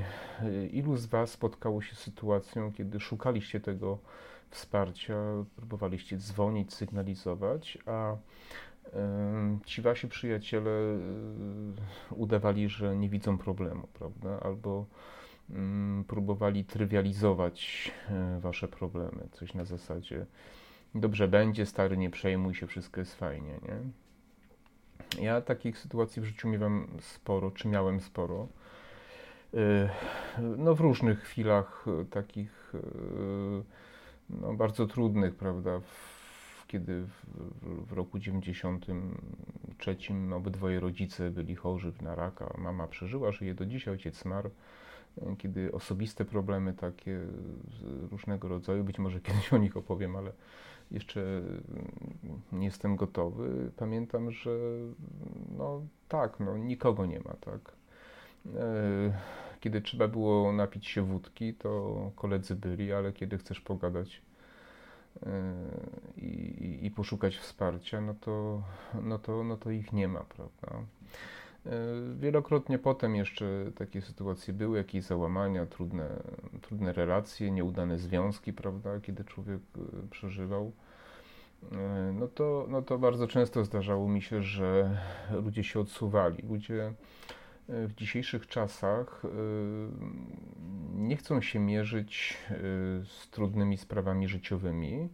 ilu 0.72 0.98
z 0.98 1.06
was 1.06 1.32
spotkało 1.32 1.82
się 1.82 1.96
z 1.96 2.00
sytuacją, 2.00 2.72
kiedy 2.72 3.00
szukaliście 3.00 3.60
tego, 3.60 3.98
wsparcia, 4.50 5.16
próbowaliście 5.56 6.18
dzwonić, 6.18 6.74
sygnalizować, 6.74 7.78
a 7.86 8.18
ci 9.66 9.82
wasi 9.82 10.08
przyjaciele 10.08 10.72
e, 10.72 10.98
udawali, 12.16 12.70
że 12.70 12.96
nie 12.96 13.10
widzą 13.10 13.38
problemu, 13.38 13.88
prawda? 13.94 14.40
Albo 14.40 14.86
próbowali 16.08 16.66
trywializować 16.66 17.92
e, 18.10 18.40
wasze 18.40 18.68
problemy. 18.68 19.28
Coś 19.32 19.54
na 19.54 19.66
zasadzie 19.66 20.26
dobrze 20.96 21.28
będzie, 21.28 21.66
stary, 21.66 21.98
nie 21.98 22.10
przejmuj 22.10 22.56
się, 22.56 22.68
wszystko 22.68 23.02
jest 23.02 23.16
fajnie, 23.16 23.60
nie? 23.64 23.80
Ja 25.24 25.42
takich 25.42 25.78
sytuacji 25.78 26.22
w 26.22 26.26
życiu 26.26 26.50
miewam 26.50 26.88
sporo, 27.02 27.52
czy 27.52 27.68
miałem 27.68 28.00
sporo. 28.00 28.48
E, 29.54 29.90
no 30.58 30.76
w 30.76 30.80
różnych 30.80 31.22
chwilach 31.22 31.86
takich 32.12 32.74
no, 34.30 34.54
bardzo 34.54 34.88
trudnych, 34.88 35.36
prawda? 35.36 35.80
W, 35.80 36.68
kiedy 36.68 37.04
w, 37.04 37.26
w, 37.88 37.92
roku 37.92 38.20
93 38.20 39.98
obydwoje 40.36 40.80
rodzice 40.80 41.32
byli 41.32 41.56
chorzy 41.56 41.94
na 42.02 42.16
raka, 42.16 42.54
mama 42.58 42.88
przeżyła, 42.88 43.32
żyje 43.32 43.54
do 43.54 43.66
dzisiaj, 43.66 43.94
ojciec 43.94 44.22
zmarł. 44.22 44.50
Kiedy 45.38 45.72
osobiste 45.72 46.26
problemy 46.26 46.74
takie 46.74 47.20
różnego 48.12 48.48
rodzaju, 48.48 48.84
być 48.84 49.00
może 49.00 49.22
kiedyś 49.28 49.54
o 49.54 49.58
nich 49.58 49.78
opowiem, 49.78 50.16
ale 50.16 50.32
jeszcze 50.92 51.42
nie 52.52 52.66
jestem 52.66 52.96
gotowy. 52.96 53.72
Pamiętam, 53.78 54.32
że 54.32 54.60
no 55.58 55.82
tak, 56.08 56.40
no 56.40 56.58
nikogo 56.58 57.06
nie 57.06 57.20
ma, 57.20 57.34
tak. 57.34 57.72
E, 58.56 59.47
kiedy 59.60 59.82
trzeba 59.82 60.08
było 60.08 60.54
napić 60.54 60.88
się 60.88 61.02
wódki, 61.02 61.54
to 61.54 62.12
koledzy 62.16 62.56
byli, 62.56 62.94
ale 62.94 63.14
kiedy 63.14 63.38
chcesz 63.38 63.62
pogadać 63.62 64.22
yy, 65.22 65.32
i, 66.18 66.86
i 66.86 66.92
poszukać 66.92 67.38
wsparcia, 67.38 68.02
no 68.02 68.16
to, 68.22 68.64
no, 69.04 69.20
to, 69.20 69.44
no 69.44 69.58
to 69.58 69.72
ich 69.72 69.94
nie 69.94 70.08
ma, 70.08 70.20
prawda? 70.20 70.86
Yy, 71.66 71.72
wielokrotnie 72.20 72.80
potem 72.80 73.16
jeszcze 73.16 73.72
takie 73.76 74.02
sytuacje 74.02 74.54
były, 74.54 74.78
jakieś 74.78 75.04
załamania, 75.04 75.66
trudne, 75.66 76.10
trudne 76.62 76.94
relacje, 76.94 77.52
nieudane 77.52 77.98
związki, 77.98 78.54
prawda, 78.54 79.00
kiedy 79.00 79.24
człowiek 79.24 79.62
yy, 79.78 80.08
przeżywał. 80.10 80.72
No 82.14 82.28
to, 82.28 82.66
no 82.70 82.82
to 82.82 82.98
bardzo 82.98 83.28
często 83.28 83.64
zdarzało 83.64 84.10
mi 84.10 84.22
się, 84.22 84.42
że 84.42 84.98
ludzie 85.44 85.64
się 85.64 85.80
odsuwali. 85.80 86.44
Ludzie 86.50 86.94
w 87.70 87.94
dzisiejszych 87.96 88.48
czasach 88.48 89.26
y, 89.26 89.30
nie 90.96 91.18
chcą 91.18 91.42
się 91.42 91.60
mierzyć 91.60 92.38
y, 92.52 92.56
z 93.06 93.30
trudnymi 93.32 93.78
sprawami 93.78 94.28
życiowymi. 94.28 95.10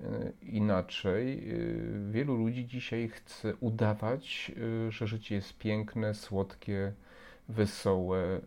Y, 0.00 0.32
inaczej, 0.42 1.48
wielu 2.10 2.36
ludzi 2.36 2.66
dzisiaj 2.66 3.08
chce 3.08 3.56
udawać, 3.56 4.52
że 4.88 5.06
życie 5.06 5.34
jest 5.34 5.58
piękne, 5.58 6.14
słodkie, 6.14 6.92
wesołe, 7.48 8.40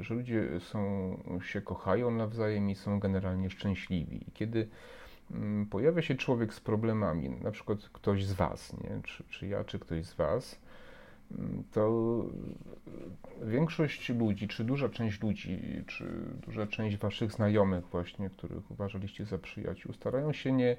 że 0.00 0.14
ludzie 0.14 0.60
są, 0.60 1.40
się 1.42 1.60
kochają 1.60 2.10
nawzajem 2.10 2.70
i 2.70 2.74
są 2.74 3.00
generalnie 3.00 3.50
szczęśliwi. 3.50 4.28
I 4.28 4.32
kiedy 4.32 4.68
mm, 5.30 5.66
pojawia 5.66 6.02
się 6.02 6.14
człowiek 6.14 6.54
z 6.54 6.60
problemami, 6.60 7.30
na 7.30 7.50
przykład 7.50 7.78
ktoś 7.92 8.24
z 8.24 8.32
Was, 8.32 8.72
nie? 8.72 9.00
Czy, 9.04 9.24
czy 9.24 9.46
ja, 9.46 9.64
czy 9.64 9.78
ktoś 9.78 10.04
z 10.04 10.14
Was, 10.14 10.60
to 11.72 12.24
większość 13.42 14.08
ludzi, 14.08 14.48
czy 14.48 14.64
duża 14.64 14.88
część 14.88 15.22
ludzi, 15.22 15.60
czy 15.86 16.04
duża 16.46 16.66
część 16.66 16.96
waszych 16.96 17.32
znajomych 17.32 17.86
właśnie, 17.86 18.30
których 18.30 18.70
uważaliście 18.70 19.24
za 19.24 19.38
przyjaciół, 19.38 19.92
starają 19.92 20.32
się 20.32 20.52
nie, 20.52 20.76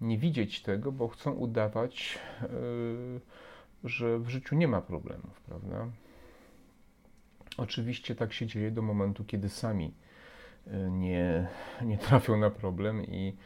nie 0.00 0.18
widzieć 0.18 0.62
tego, 0.62 0.92
bo 0.92 1.08
chcą 1.08 1.32
udawać, 1.32 2.18
yy, 2.42 3.90
że 3.90 4.18
w 4.18 4.28
życiu 4.28 4.56
nie 4.56 4.68
ma 4.68 4.80
problemów, 4.80 5.40
prawda? 5.40 5.86
Oczywiście 7.56 8.14
tak 8.14 8.32
się 8.32 8.46
dzieje 8.46 8.70
do 8.70 8.82
momentu, 8.82 9.24
kiedy 9.24 9.48
sami 9.48 9.94
yy, 10.66 10.90
nie, 10.90 11.48
nie 11.82 11.98
trafią 11.98 12.36
na 12.36 12.50
problem 12.50 13.04
i, 13.04 13.36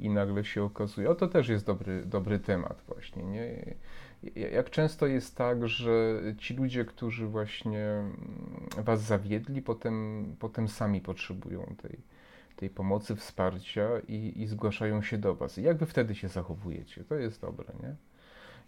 i 0.00 0.10
nagle 0.10 0.44
się 0.44 0.62
okazuje, 0.62 1.10
o 1.10 1.14
to 1.14 1.28
też 1.28 1.48
jest 1.48 1.66
dobry, 1.66 2.06
dobry 2.06 2.38
temat 2.38 2.82
właśnie, 2.88 3.22
nie? 3.22 3.74
Jak 4.34 4.70
często 4.70 5.06
jest 5.06 5.36
tak, 5.36 5.68
że 5.68 6.22
ci 6.38 6.54
ludzie, 6.54 6.84
którzy 6.84 7.26
właśnie 7.26 7.86
was 8.76 9.02
zawiedli, 9.02 9.62
potem, 9.62 10.26
potem 10.38 10.68
sami 10.68 11.00
potrzebują 11.00 11.74
tej, 11.82 11.98
tej 12.56 12.70
pomocy, 12.70 13.16
wsparcia 13.16 13.88
i, 14.08 14.32
i 14.36 14.46
zgłaszają 14.46 15.02
się 15.02 15.18
do 15.18 15.34
Was. 15.34 15.58
I 15.58 15.62
jak 15.62 15.76
Wy 15.76 15.86
wtedy 15.86 16.14
się 16.14 16.28
zachowujecie? 16.28 17.04
To 17.04 17.14
jest 17.14 17.40
dobre, 17.40 17.74
nie? 17.82 17.94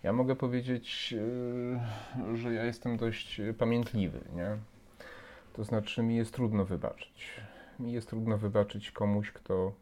Ja 0.02 0.12
mogę 0.12 0.36
powiedzieć, 0.36 1.12
yy, 1.12 2.36
że 2.36 2.54
ja 2.54 2.64
jestem 2.64 2.96
dość 2.96 3.40
pamiętliwy, 3.58 4.20
nie? 4.34 4.56
To 5.52 5.64
znaczy 5.64 6.02
mi 6.02 6.16
jest 6.16 6.34
trudno 6.34 6.64
wybaczyć. 6.64 7.40
Mi 7.80 7.92
jest 7.92 8.08
trudno 8.08 8.38
wybaczyć 8.38 8.90
komuś, 8.90 9.32
kto, 9.32 9.72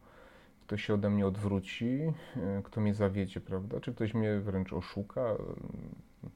kto 0.61 0.77
się 0.77 0.93
ode 0.93 1.09
mnie 1.09 1.27
odwróci, 1.27 1.97
yy, 2.35 2.61
kto 2.63 2.81
mnie 2.81 2.93
zawiedzie, 2.93 3.41
prawda? 3.41 3.79
Czy 3.79 3.93
ktoś 3.93 4.13
mnie 4.13 4.39
wręcz 4.39 4.73
oszuka, 4.73 5.21
yy, 6.23 6.29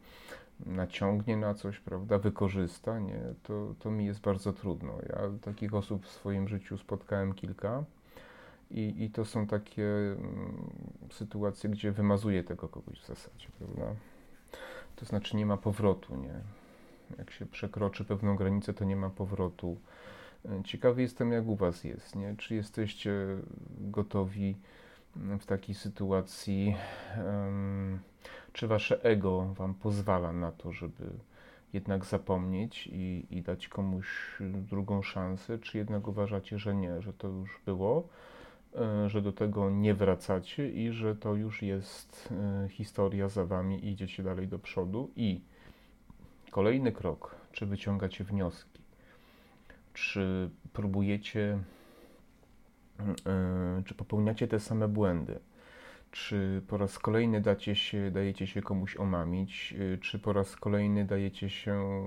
naciągnie 0.65 1.37
na 1.37 1.53
coś, 1.53 1.79
prawda? 1.79 2.19
Wykorzysta, 2.19 2.99
nie? 2.99 3.19
To, 3.43 3.75
to 3.79 3.91
mi 3.91 4.05
jest 4.05 4.21
bardzo 4.21 4.53
trudno. 4.53 4.93
Ja 5.09 5.19
takich 5.41 5.73
osób 5.73 6.05
w 6.05 6.11
swoim 6.11 6.47
życiu 6.47 6.77
spotkałem 6.77 7.33
kilka. 7.33 7.83
I, 8.71 9.03
I 9.03 9.09
to 9.09 9.25
są 9.25 9.47
takie 9.47 9.85
mm, 9.85 10.69
sytuacje, 11.11 11.69
gdzie 11.69 11.91
wymazuje 11.91 12.43
tego 12.43 12.67
kogoś 12.67 12.99
w 12.99 13.07
zasadzie, 13.07 13.47
prawda? 13.57 13.95
To 14.95 15.05
znaczy 15.05 15.37
nie 15.37 15.45
ma 15.45 15.57
powrotu, 15.57 16.15
nie? 16.15 16.39
Jak 17.17 17.31
się 17.31 17.45
przekroczy 17.45 18.05
pewną 18.05 18.35
granicę, 18.35 18.73
to 18.73 18.85
nie 18.85 18.95
ma 18.95 19.09
powrotu. 19.09 19.77
Ciekawy 20.63 21.01
jestem, 21.01 21.31
jak 21.31 21.47
u 21.47 21.55
Was 21.55 21.83
jest, 21.83 22.15
nie? 22.15 22.35
Czy 22.37 22.55
jesteście 22.55 23.11
gotowi 23.77 24.55
w 25.39 25.45
takiej 25.45 25.75
sytuacji, 25.75 26.75
czy 28.53 28.67
Wasze 28.67 29.03
ego 29.03 29.53
Wam 29.53 29.73
pozwala 29.73 30.33
na 30.33 30.51
to, 30.51 30.71
żeby 30.71 31.09
jednak 31.73 32.05
zapomnieć 32.05 32.89
i, 32.91 33.25
i 33.29 33.41
dać 33.41 33.67
komuś 33.67 34.37
drugą 34.39 35.01
szansę, 35.01 35.59
czy 35.59 35.77
jednak 35.77 36.07
uważacie, 36.07 36.59
że 36.59 36.75
nie, 36.75 37.01
że 37.01 37.13
to 37.13 37.27
już 37.27 37.61
było? 37.65 38.07
E, 38.75 39.09
że 39.09 39.21
do 39.21 39.31
tego 39.31 39.69
nie 39.69 39.93
wracacie 39.93 40.69
i 40.69 40.91
że 40.91 41.15
to 41.15 41.35
już 41.35 41.61
jest 41.61 42.29
e, 42.31 42.69
historia 42.69 43.29
za 43.29 43.45
wami 43.45 43.85
i 43.85 43.91
idziecie 43.91 44.23
dalej 44.23 44.47
do 44.47 44.59
przodu. 44.59 45.11
I 45.15 45.41
kolejny 46.51 46.91
krok, 46.91 47.35
czy 47.51 47.65
wyciągacie 47.65 48.23
wnioski, 48.23 48.74
czy 49.95 50.49
próbujecie, 50.73 51.59
e, 53.25 53.83
czy 53.85 53.95
popełniacie 53.95 54.47
te 54.47 54.59
same 54.59 54.87
błędy, 54.87 55.39
czy 56.11 56.61
po 56.67 56.77
raz 56.77 56.99
kolejny 56.99 57.41
dacie 57.41 57.75
się, 57.75 58.11
dajecie 58.11 58.47
się 58.47 58.61
komuś 58.61 58.97
omamić, 58.97 59.75
czy 60.01 60.19
po 60.19 60.33
raz 60.33 60.55
kolejny 60.55 61.05
dajecie 61.05 61.49
się 61.49 62.03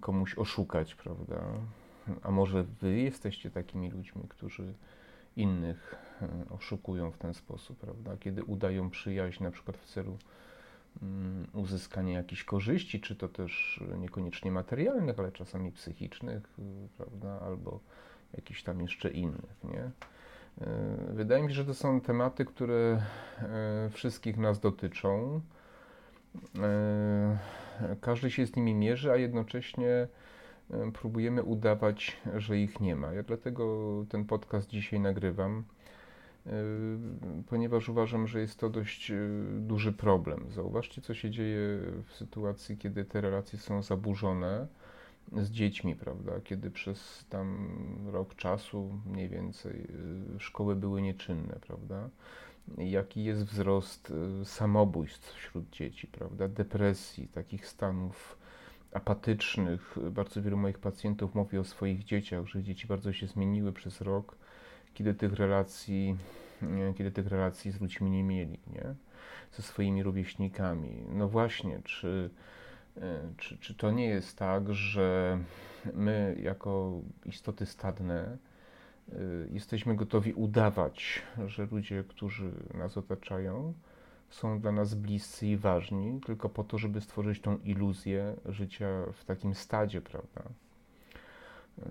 komuś 0.00 0.38
oszukać, 0.38 0.94
prawda? 0.94 1.44
A 2.22 2.30
może 2.30 2.64
wy 2.64 2.98
jesteście 2.98 3.50
takimi 3.50 3.90
ludźmi, 3.90 4.22
którzy 4.28 4.74
innych 5.36 5.94
e, 6.22 6.28
oszukują 6.50 7.10
w 7.10 7.18
ten 7.18 7.34
sposób, 7.34 7.78
prawda? 7.78 8.16
Kiedy 8.16 8.44
udają 8.44 8.90
przyjaźń 8.90 9.44
na 9.44 9.50
przykład 9.50 9.76
w 9.76 9.86
celu 9.86 10.18
mm, 11.02 11.46
uzyskania 11.52 12.18
jakichś 12.18 12.44
korzyści, 12.44 13.00
czy 13.00 13.16
to 13.16 13.28
też 13.28 13.84
niekoniecznie 13.98 14.50
materialnych, 14.52 15.18
ale 15.18 15.32
czasami 15.32 15.72
psychicznych, 15.72 16.58
y, 16.58 16.88
prawda? 16.96 17.40
Albo 17.40 17.80
jakichś 18.34 18.62
tam 18.62 18.80
jeszcze 18.80 19.10
innych, 19.10 19.56
nie? 19.64 19.90
E, 20.60 20.96
wydaje 21.12 21.42
mi 21.42 21.48
się, 21.48 21.54
że 21.54 21.64
to 21.64 21.74
są 21.74 22.00
tematy, 22.00 22.44
które 22.44 23.02
e, 23.38 23.90
wszystkich 23.90 24.36
nas 24.36 24.60
dotyczą. 24.60 25.40
Każdy 28.00 28.30
się 28.30 28.46
z 28.46 28.56
nimi 28.56 28.74
mierzy, 28.74 29.12
a 29.12 29.16
jednocześnie 29.16 30.08
próbujemy 30.92 31.42
udawać, 31.42 32.16
że 32.36 32.58
ich 32.58 32.80
nie 32.80 32.96
ma. 32.96 33.12
Ja 33.12 33.22
dlatego 33.22 33.64
ten 34.08 34.24
podcast 34.24 34.68
dzisiaj 34.68 35.00
nagrywam, 35.00 35.64
ponieważ 37.48 37.88
uważam, 37.88 38.26
że 38.26 38.40
jest 38.40 38.58
to 38.58 38.70
dość 38.70 39.10
e, 39.10 39.16
duży 39.60 39.92
problem. 39.92 40.46
Zauważcie, 40.50 41.02
co 41.02 41.14
się 41.14 41.30
dzieje 41.30 41.58
w 42.06 42.12
sytuacji, 42.12 42.76
kiedy 42.78 43.04
te 43.04 43.20
relacje 43.20 43.58
są 43.58 43.82
zaburzone 43.82 44.66
z 45.32 45.50
dziećmi, 45.50 45.96
prawda? 45.96 46.32
Kiedy 46.44 46.70
przez 46.70 47.26
tam 47.28 47.68
rok 48.12 48.34
czasu, 48.34 48.98
mniej 49.06 49.28
więcej, 49.28 49.80
e, 50.36 50.40
szkoły 50.40 50.76
były 50.76 51.02
nieczynne, 51.02 51.58
prawda? 51.60 52.08
Jaki 52.78 53.24
jest 53.24 53.44
wzrost 53.44 54.12
samobójstw 54.44 55.34
wśród 55.34 55.70
dzieci, 55.70 56.06
prawda? 56.06 56.48
Depresji, 56.48 57.28
takich 57.28 57.66
stanów 57.66 58.38
apatycznych. 58.92 59.96
Bardzo 60.10 60.42
wielu 60.42 60.56
moich 60.56 60.78
pacjentów 60.78 61.34
mówi 61.34 61.58
o 61.58 61.64
swoich 61.64 62.04
dzieciach, 62.04 62.46
że 62.46 62.62
dzieci 62.62 62.86
bardzo 62.86 63.12
się 63.12 63.26
zmieniły 63.26 63.72
przez 63.72 64.00
rok, 64.00 64.36
kiedy 64.94 65.14
tych 65.14 65.32
relacji, 65.32 66.16
kiedy 66.96 67.10
tych 67.10 67.26
relacji 67.26 67.70
z 67.70 67.80
ludźmi 67.80 68.10
nie 68.10 68.24
mieli, 68.24 68.58
nie? 68.66 68.94
ze 69.52 69.62
swoimi 69.62 70.02
rówieśnikami. 70.02 71.04
No 71.08 71.28
właśnie, 71.28 71.80
czy, 71.84 72.30
e, 72.96 73.20
czy, 73.36 73.58
czy 73.58 73.74
to 73.74 73.90
nie 73.90 74.06
jest 74.06 74.38
tak, 74.38 74.74
że 74.74 75.38
my 75.94 76.36
jako 76.42 77.00
istoty 77.24 77.66
stadne 77.66 78.38
e, 79.12 79.16
jesteśmy 79.50 79.96
gotowi 79.96 80.32
udawać, 80.32 81.22
że 81.46 81.66
ludzie, 81.66 82.04
którzy 82.08 82.52
nas 82.74 82.96
otaczają, 82.96 83.74
są 84.30 84.60
dla 84.60 84.72
nas 84.72 84.94
bliscy 84.94 85.46
i 85.46 85.56
ważni, 85.56 86.20
tylko 86.26 86.48
po 86.48 86.64
to, 86.64 86.78
żeby 86.78 87.00
stworzyć 87.00 87.40
tą 87.40 87.58
iluzję 87.58 88.36
życia 88.46 88.88
w 89.12 89.24
takim 89.24 89.54
stadzie, 89.54 90.00
prawda? 90.00 90.42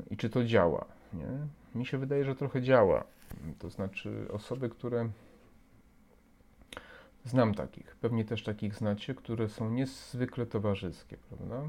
I 0.09 0.17
czy 0.17 0.29
to 0.29 0.43
działa? 0.43 0.85
Nie? 1.13 1.47
Mi 1.75 1.85
się 1.85 1.97
wydaje, 1.97 2.25
że 2.25 2.35
trochę 2.35 2.61
działa. 2.61 3.03
To 3.59 3.69
znaczy, 3.69 4.27
osoby, 4.31 4.69
które. 4.69 5.09
Znam 7.25 7.53
takich, 7.53 7.95
pewnie 7.95 8.25
też 8.25 8.43
takich 8.43 8.75
znacie, 8.75 9.15
które 9.15 9.49
są 9.49 9.71
niezwykle 9.71 10.45
towarzyskie, 10.45 11.17
prawda? 11.17 11.61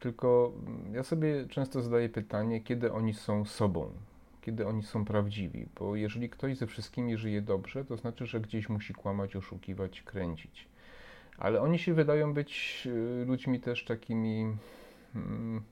Tylko 0.00 0.52
ja 0.92 1.02
sobie 1.02 1.46
często 1.48 1.82
zadaję 1.82 2.08
pytanie, 2.08 2.60
kiedy 2.60 2.92
oni 2.92 3.14
są 3.14 3.44
sobą, 3.44 3.90
kiedy 4.40 4.66
oni 4.66 4.82
są 4.82 5.04
prawdziwi, 5.04 5.66
bo 5.78 5.96
jeżeli 5.96 6.30
ktoś 6.30 6.56
ze 6.56 6.66
wszystkimi 6.66 7.16
żyje 7.16 7.42
dobrze, 7.42 7.84
to 7.84 7.96
znaczy, 7.96 8.26
że 8.26 8.40
gdzieś 8.40 8.68
musi 8.68 8.94
kłamać, 8.94 9.36
oszukiwać, 9.36 10.02
kręcić. 10.02 10.68
Ale 11.38 11.60
oni 11.60 11.78
się 11.78 11.94
wydają 11.94 12.34
być 12.34 12.82
y, 12.86 13.24
ludźmi 13.26 13.60
też 13.60 13.84
takimi 13.84 14.56
hmm, 15.12 15.62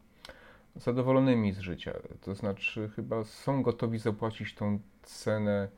zadowolonymi 0.77 1.53
z 1.53 1.59
życia. 1.59 1.93
To 2.21 2.35
znaczy, 2.35 2.91
chyba 2.97 3.25
są 3.25 3.63
gotowi 3.63 3.99
zapłacić 3.99 4.55
tą 4.55 4.79
cenę 5.03 5.69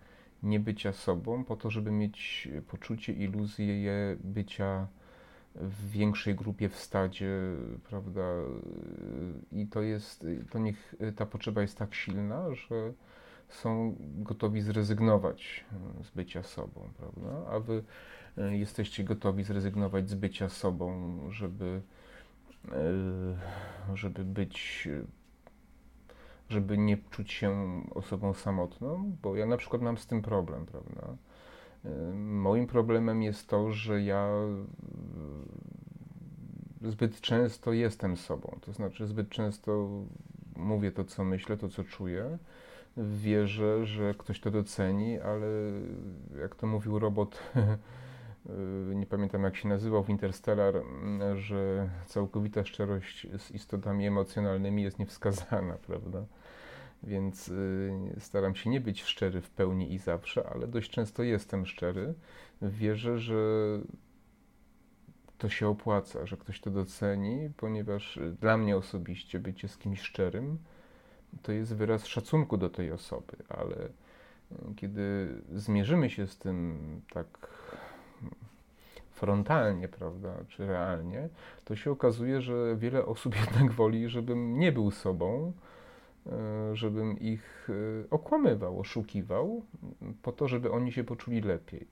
niebycia 0.42 0.92
sobą, 0.92 1.44
po 1.44 1.56
to, 1.56 1.70
żeby 1.70 1.90
mieć 1.90 2.48
poczucie, 2.68 3.12
iluzję 3.12 4.16
bycia 4.24 4.86
w 5.54 5.90
większej 5.90 6.34
grupie 6.34 6.68
w 6.68 6.76
stadzie, 6.76 7.30
prawda? 7.88 8.22
I 9.52 9.66
to 9.66 9.82
jest, 9.82 10.26
to 10.50 10.58
niech 10.58 10.94
ta 11.16 11.26
potrzeba 11.26 11.62
jest 11.62 11.78
tak 11.78 11.94
silna, 11.94 12.54
że 12.54 12.92
są 13.48 13.96
gotowi 14.00 14.60
zrezygnować 14.60 15.64
z 16.02 16.10
bycia 16.10 16.42
sobą, 16.42 16.88
prawda? 16.96 17.50
A 17.50 17.60
wy 17.60 17.84
e, 18.38 18.56
jesteście 18.56 19.04
gotowi 19.04 19.44
zrezygnować 19.44 20.10
z 20.10 20.14
bycia 20.14 20.48
sobą, 20.48 21.18
żeby, 21.30 21.80
żeby 23.94 24.24
być, 24.24 24.88
żeby 26.48 26.78
nie 26.78 26.98
czuć 27.10 27.32
się 27.32 27.82
osobą 27.94 28.34
samotną, 28.34 29.16
bo 29.22 29.36
ja 29.36 29.46
na 29.46 29.56
przykład 29.56 29.82
mam 29.82 29.98
z 29.98 30.06
tym 30.06 30.22
problem, 30.22 30.66
prawda? 30.66 31.16
Moim 32.14 32.66
problemem 32.66 33.22
jest 33.22 33.48
to, 33.48 33.72
że 33.72 34.02
ja 34.02 34.28
zbyt 36.82 37.20
często 37.20 37.72
jestem 37.72 38.16
sobą. 38.16 38.58
To 38.60 38.72
znaczy, 38.72 39.06
zbyt 39.06 39.28
często 39.28 39.88
mówię 40.56 40.92
to, 40.92 41.04
co 41.04 41.24
myślę, 41.24 41.56
to, 41.56 41.68
co 41.68 41.84
czuję. 41.84 42.38
Wierzę, 42.96 43.86
że 43.86 44.14
ktoś 44.14 44.40
to 44.40 44.50
doceni, 44.50 45.20
ale 45.20 45.46
jak 46.40 46.54
to 46.54 46.66
mówił 46.66 46.98
robot, 46.98 47.42
nie 48.94 49.06
pamiętam 49.06 49.42
jak 49.42 49.56
się 49.56 49.68
nazywał 49.68 50.04
w 50.04 50.10
Interstellar, 50.10 50.74
że 51.36 51.90
całkowita 52.06 52.64
szczerość 52.64 53.26
z 53.38 53.50
istotami 53.50 54.06
emocjonalnymi 54.06 54.82
jest 54.82 54.98
niewskazana, 54.98 55.74
prawda? 55.86 56.24
więc 57.06 57.48
y, 57.48 58.16
staram 58.18 58.54
się 58.54 58.70
nie 58.70 58.80
być 58.80 59.02
szczery 59.02 59.40
w 59.40 59.50
pełni 59.50 59.94
i 59.94 59.98
zawsze, 59.98 60.48
ale 60.48 60.66
dość 60.66 60.90
często 60.90 61.22
jestem 61.22 61.66
szczery. 61.66 62.14
Wierzę, 62.62 63.18
że 63.18 63.34
to 65.38 65.48
się 65.48 65.68
opłaca, 65.68 66.26
że 66.26 66.36
ktoś 66.36 66.60
to 66.60 66.70
doceni, 66.70 67.50
ponieważ 67.56 68.16
y, 68.16 68.36
dla 68.40 68.56
mnie 68.56 68.76
osobiście 68.76 69.38
bycie 69.38 69.68
z 69.68 69.78
kimś 69.78 70.00
szczerym 70.00 70.58
to 71.42 71.52
jest 71.52 71.74
wyraz 71.74 72.06
szacunku 72.06 72.56
do 72.56 72.70
tej 72.70 72.92
osoby, 72.92 73.36
ale 73.48 73.76
y, 73.86 74.74
kiedy 74.76 75.28
zmierzymy 75.54 76.10
się 76.10 76.26
z 76.26 76.38
tym 76.38 76.78
tak 77.12 77.48
frontalnie, 79.24 79.88
prawda, 79.88 80.34
czy 80.48 80.66
realnie, 80.66 81.28
to 81.64 81.76
się 81.76 81.90
okazuje, 81.90 82.40
że 82.40 82.76
wiele 82.76 83.06
osób 83.06 83.34
jednak 83.44 83.72
woli, 83.72 84.08
żebym 84.08 84.58
nie 84.58 84.72
był 84.72 84.90
sobą, 84.90 85.52
żebym 86.72 87.20
ich 87.20 87.68
okłamywał, 88.10 88.80
oszukiwał, 88.80 89.62
po 90.22 90.32
to, 90.32 90.48
żeby 90.48 90.70
oni 90.70 90.92
się 90.92 91.04
poczuli 91.04 91.40
lepiej. 91.40 91.86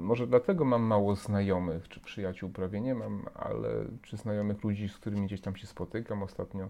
Może 0.00 0.26
dlatego 0.26 0.64
mam 0.64 0.82
mało 0.82 1.16
znajomych 1.16 1.88
czy 1.88 2.00
przyjaciół, 2.00 2.50
prawie 2.50 2.80
nie 2.80 2.94
mam, 2.94 3.24
ale 3.34 3.68
czy 4.02 4.16
znajomych 4.16 4.64
ludzi, 4.64 4.88
z 4.88 4.96
którymi 4.96 5.26
gdzieś 5.26 5.40
tam 5.40 5.56
się 5.56 5.66
spotykam 5.66 6.22
ostatnio 6.22 6.68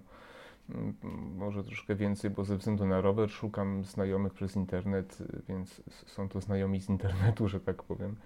Mm, 0.70 0.94
może 1.36 1.64
troszkę 1.64 1.94
więcej, 1.94 2.30
bo 2.30 2.44
ze 2.44 2.56
względu 2.56 2.86
na 2.86 3.00
rower 3.00 3.30
szukam 3.30 3.84
znajomych 3.84 4.34
przez 4.34 4.56
internet, 4.56 5.18
więc 5.48 5.82
są 6.06 6.28
to 6.28 6.40
znajomi 6.40 6.80
z 6.80 6.88
internetu, 6.88 7.48
że 7.54 7.60
tak 7.60 7.82
powiem, 7.82 8.06
mm, 8.06 8.16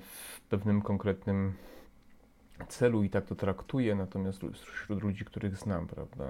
w 0.00 0.40
pewnym 0.48 0.82
konkretnym 0.82 1.52
celu 2.68 3.02
i 3.02 3.10
tak 3.10 3.26
to 3.26 3.34
traktuję, 3.34 3.94
natomiast 3.94 4.40
wśród 4.52 5.02
ludzi, 5.02 5.24
których 5.24 5.56
znam, 5.56 5.86
prawda, 5.86 6.24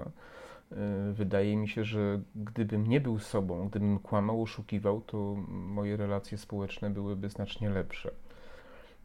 y, 0.71 1.13
wydaje 1.13 1.57
mi 1.57 1.69
się, 1.69 1.83
że 1.83 2.21
gdybym 2.35 2.87
nie 2.87 3.01
był 3.01 3.19
sobą, 3.19 3.67
gdybym 3.69 3.99
kłamał, 3.99 4.41
oszukiwał, 4.41 5.01
to 5.01 5.35
moje 5.47 5.97
relacje 5.97 6.37
społeczne 6.37 6.89
byłyby 6.89 7.29
znacznie 7.29 7.69
lepsze. 7.69 8.11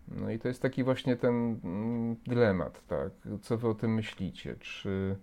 No 0.09 0.31
i 0.31 0.39
to 0.39 0.49
jest 0.49 0.63
taki 0.63 0.85
właśnie 0.85 1.17
ten 1.17 1.61
mm, 1.65 2.17
dylemat, 2.27 2.87
tak? 2.87 3.13
Co 3.43 3.59
wy 3.59 3.69
o 3.69 3.75
tym 3.75 3.95
myślicie? 3.95 4.57
Czy 4.61 5.17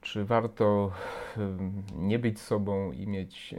czy 0.00 0.24
warto 0.24 0.92
nie 1.96 2.18
być 2.18 2.40
sobą 2.40 2.92
i 2.92 3.06
mieć 3.06 3.54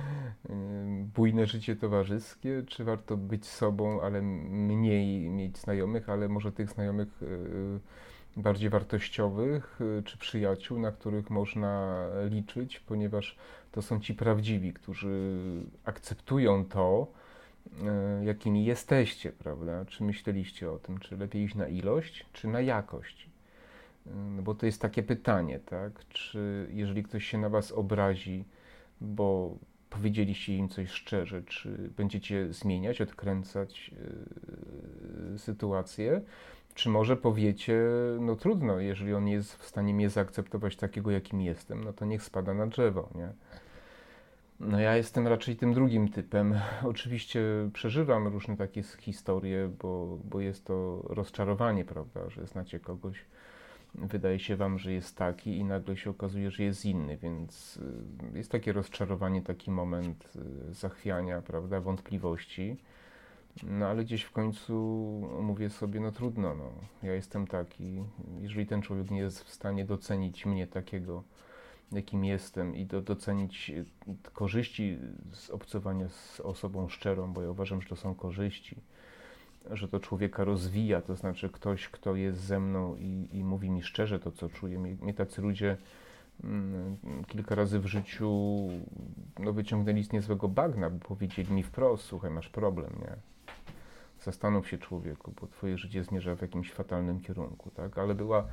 bujne 1.16 1.46
życie 1.46 1.76
towarzyskie, 1.76 2.62
czy 2.66 2.84
warto 2.84 3.16
być 3.16 3.46
sobą, 3.46 4.00
ale 4.00 4.22
mniej 4.22 5.30
mieć 5.30 5.58
znajomych, 5.58 6.08
ale 6.08 6.28
może 6.28 6.52
tych 6.52 6.70
znajomych 6.70 7.08
e, 7.22 8.40
bardziej 8.40 8.70
wartościowych, 8.70 9.78
e, 9.98 10.02
czy 10.02 10.18
przyjaciół, 10.18 10.78
na 10.78 10.92
których 10.92 11.30
można 11.30 12.04
liczyć, 12.30 12.80
ponieważ 12.80 13.36
to 13.72 13.82
są 13.82 14.00
ci 14.00 14.14
prawdziwi, 14.14 14.72
którzy 14.72 15.40
akceptują 15.84 16.64
to, 16.64 17.06
e, 17.84 18.24
jakimi 18.24 18.64
jesteście, 18.64 19.32
prawda? 19.32 19.84
Czy 19.84 20.04
myśleliście 20.04 20.70
o 20.70 20.78
tym, 20.78 20.98
czy 20.98 21.16
lepiej 21.16 21.42
iść 21.42 21.54
na 21.54 21.68
ilość, 21.68 22.26
czy 22.32 22.48
na 22.48 22.60
jakość? 22.60 23.35
No 24.14 24.42
bo 24.42 24.54
to 24.54 24.66
jest 24.66 24.82
takie 24.82 25.02
pytanie, 25.02 25.60
tak? 25.66 26.08
Czy 26.08 26.68
jeżeli 26.72 27.02
ktoś 27.02 27.26
się 27.26 27.38
na 27.38 27.48
was 27.48 27.72
obrazi, 27.72 28.44
bo 29.00 29.56
powiedzieliście 29.90 30.56
im 30.56 30.68
coś 30.68 30.90
szczerze, 30.90 31.42
czy 31.42 31.90
będziecie 31.96 32.52
zmieniać, 32.52 33.00
odkręcać 33.00 33.90
yy, 35.32 35.38
sytuację, 35.38 36.20
czy 36.74 36.88
może 36.88 37.16
powiecie, 37.16 37.82
no 38.20 38.36
trudno, 38.36 38.80
jeżeli 38.80 39.14
on 39.14 39.28
jest 39.28 39.54
w 39.56 39.66
stanie 39.66 39.94
mnie 39.94 40.10
zaakceptować 40.10 40.76
takiego, 40.76 41.10
jakim 41.10 41.40
jestem, 41.40 41.84
no 41.84 41.92
to 41.92 42.04
niech 42.04 42.22
spada 42.22 42.54
na 42.54 42.66
drzewo, 42.66 43.08
nie? 43.14 43.32
No 44.60 44.80
ja 44.80 44.96
jestem 44.96 45.26
raczej 45.26 45.56
tym 45.56 45.74
drugim 45.74 46.08
typem. 46.08 46.54
Oczywiście 46.84 47.40
przeżywam 47.72 48.26
różne 48.26 48.56
takie 48.56 48.82
historie, 48.82 49.70
bo, 49.82 50.18
bo 50.24 50.40
jest 50.40 50.64
to 50.64 51.02
rozczarowanie, 51.08 51.84
prawda, 51.84 52.30
że 52.30 52.46
znacie 52.46 52.80
kogoś, 52.80 53.24
wydaje 53.98 54.38
się 54.38 54.56
Wam, 54.56 54.78
że 54.78 54.92
jest 54.92 55.16
taki 55.16 55.58
i 55.58 55.64
nagle 55.64 55.96
się 55.96 56.10
okazuje, 56.10 56.50
że 56.50 56.62
jest 56.62 56.84
inny, 56.84 57.16
więc 57.16 57.76
y, 58.34 58.38
jest 58.38 58.50
takie 58.50 58.72
rozczarowanie, 58.72 59.42
taki 59.42 59.70
moment 59.70 60.28
y, 60.70 60.74
zachwiania, 60.74 61.42
prawda, 61.42 61.80
wątpliwości. 61.80 62.76
No 63.62 63.86
ale 63.86 64.04
gdzieś 64.04 64.22
w 64.22 64.32
końcu 64.32 64.74
mówię 65.42 65.70
sobie, 65.70 66.00
no 66.00 66.12
trudno, 66.12 66.54
no, 66.54 66.70
ja 67.02 67.14
jestem 67.14 67.46
taki. 67.46 68.02
Jeżeli 68.40 68.66
ten 68.66 68.82
człowiek 68.82 69.10
nie 69.10 69.18
jest 69.18 69.44
w 69.44 69.50
stanie 69.50 69.84
docenić 69.84 70.46
mnie 70.46 70.66
takiego, 70.66 71.22
jakim 71.92 72.24
jestem 72.24 72.76
i 72.76 72.86
do, 72.86 73.02
docenić 73.02 73.70
y, 73.70 73.84
korzyści 74.32 74.98
z 75.32 75.50
obcowania 75.50 76.08
z 76.08 76.40
osobą 76.40 76.88
szczerą, 76.88 77.32
bo 77.32 77.42
ja 77.42 77.50
uważam, 77.50 77.82
że 77.82 77.88
to 77.88 77.96
są 77.96 78.14
korzyści, 78.14 78.76
że 79.70 79.88
to 79.88 80.00
człowieka 80.00 80.44
rozwija, 80.44 81.00
to 81.00 81.16
znaczy 81.16 81.50
ktoś, 81.50 81.88
kto 81.88 82.16
jest 82.16 82.40
ze 82.40 82.60
mną 82.60 82.96
i, 82.96 83.28
i 83.32 83.44
mówi 83.44 83.70
mi 83.70 83.82
szczerze 83.82 84.18
to, 84.18 84.30
co 84.30 84.48
czuje. 84.48 84.78
Mnie, 84.78 84.96
mnie 85.02 85.14
tacy 85.14 85.42
ludzie 85.42 85.76
mm, 86.44 86.96
kilka 87.26 87.54
razy 87.54 87.80
w 87.80 87.86
życiu 87.86 88.30
no, 89.38 89.52
wyciągnęli 89.52 90.04
z 90.04 90.12
niezłego 90.12 90.48
bagna, 90.48 90.90
bo 90.90 90.98
powiedzieli 90.98 91.52
mi 91.52 91.62
wprost, 91.62 92.04
słuchaj, 92.04 92.30
masz 92.30 92.48
problem, 92.48 92.90
nie? 93.00 93.16
Zastanów 94.20 94.68
się 94.68 94.78
człowieku, 94.78 95.32
bo 95.40 95.46
twoje 95.46 95.78
życie 95.78 96.04
zmierza 96.04 96.36
w 96.36 96.42
jakimś 96.42 96.72
fatalnym 96.72 97.20
kierunku, 97.20 97.70
tak? 97.70 97.98
Ale 97.98 98.14
była 98.14 98.46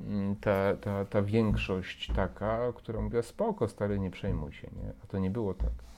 mm, 0.00 0.36
ta, 0.36 0.76
ta, 0.76 1.04
ta 1.04 1.22
większość 1.22 2.12
taka, 2.16 2.72
która 2.74 3.00
mówiła, 3.00 3.22
spoko, 3.22 3.68
stary, 3.68 3.98
nie 3.98 4.10
przejmuj 4.10 4.52
się, 4.52 4.68
nie? 4.76 4.92
A 5.04 5.06
to 5.06 5.18
nie 5.18 5.30
było 5.30 5.54
tak 5.54 5.93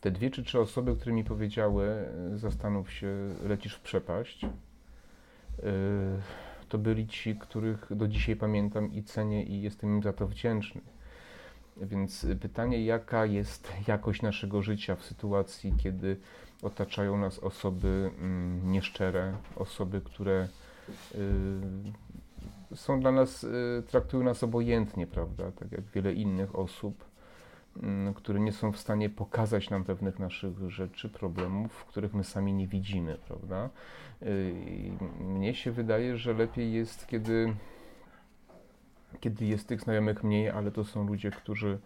te 0.00 0.10
dwie 0.10 0.30
czy 0.30 0.42
trzy 0.44 0.60
osoby, 0.60 0.96
które 0.96 1.12
mi 1.12 1.24
powiedziały, 1.24 1.86
e, 1.86 2.38
zastanów 2.38 2.92
się, 2.92 3.08
lecisz 3.48 3.74
w 3.74 3.80
przepaść, 3.80 4.44
e, 4.44 4.48
to 6.68 6.78
byli 6.78 7.06
ci, 7.06 7.36
których 7.36 7.86
do 7.90 8.08
dzisiaj 8.08 8.36
pamiętam 8.36 8.92
i 8.92 9.02
cenię 9.02 9.44
i 9.44 9.62
jestem 9.62 9.90
im 9.90 10.02
za 10.02 10.12
to 10.12 10.26
wdzięczny. 10.26 10.80
Więc 11.76 12.26
pytanie, 12.40 12.84
jaka 12.84 13.26
jest 13.26 13.72
jakość 13.88 14.22
naszego 14.22 14.62
życia 14.62 14.96
w 14.96 15.02
sytuacji, 15.02 15.74
kiedy 15.78 16.16
otaczają 16.62 17.18
nas 17.18 17.38
osoby 17.38 18.10
mm, 18.18 18.72
nieszczere, 18.72 19.34
osoby, 19.56 20.00
które 20.00 20.48
y, 22.72 22.76
są 22.76 23.00
dla 23.00 23.12
nas, 23.12 23.46
traktują 23.86 24.22
nas 24.22 24.42
obojętnie, 24.42 25.06
prawda, 25.06 25.52
tak 25.52 25.72
jak 25.72 25.84
wiele 25.84 26.12
innych 26.12 26.58
osób 26.58 27.09
które 28.14 28.40
nie 28.40 28.52
są 28.52 28.72
w 28.72 28.78
stanie 28.78 29.10
pokazać 29.10 29.70
nam 29.70 29.84
pewnych 29.84 30.18
naszych 30.18 30.70
rzeczy, 30.70 31.08
problemów, 31.08 31.84
których 31.84 32.14
my 32.14 32.24
sami 32.24 32.52
nie 32.52 32.66
widzimy, 32.66 33.18
prawda? 33.26 33.70
Y, 34.22 34.92
mnie 35.20 35.54
się 35.54 35.72
wydaje, 35.72 36.16
że 36.16 36.34
lepiej 36.34 36.72
jest, 36.72 37.06
kiedy, 37.06 37.54
kiedy 39.20 39.44
jest 39.44 39.68
tych 39.68 39.80
znajomych 39.80 40.24
mniej, 40.24 40.50
ale 40.50 40.70
to 40.70 40.84
są 40.84 41.06
ludzie, 41.06 41.30
którzy, 41.30 41.78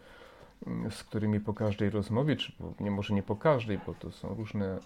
mm, 0.66 0.90
z 0.90 1.05
którymi 1.05 1.40
po 1.40 1.55
każdej 1.55 1.90
rozmowie, 1.90 2.37
czy 2.37 2.53
nie 2.81 2.90
może 2.90 3.14
nie 3.14 3.23
po 3.23 3.37
każdej, 3.37 3.79
bo 3.87 3.94
to 3.94 4.11
są 4.11 4.35
różne 4.35 4.79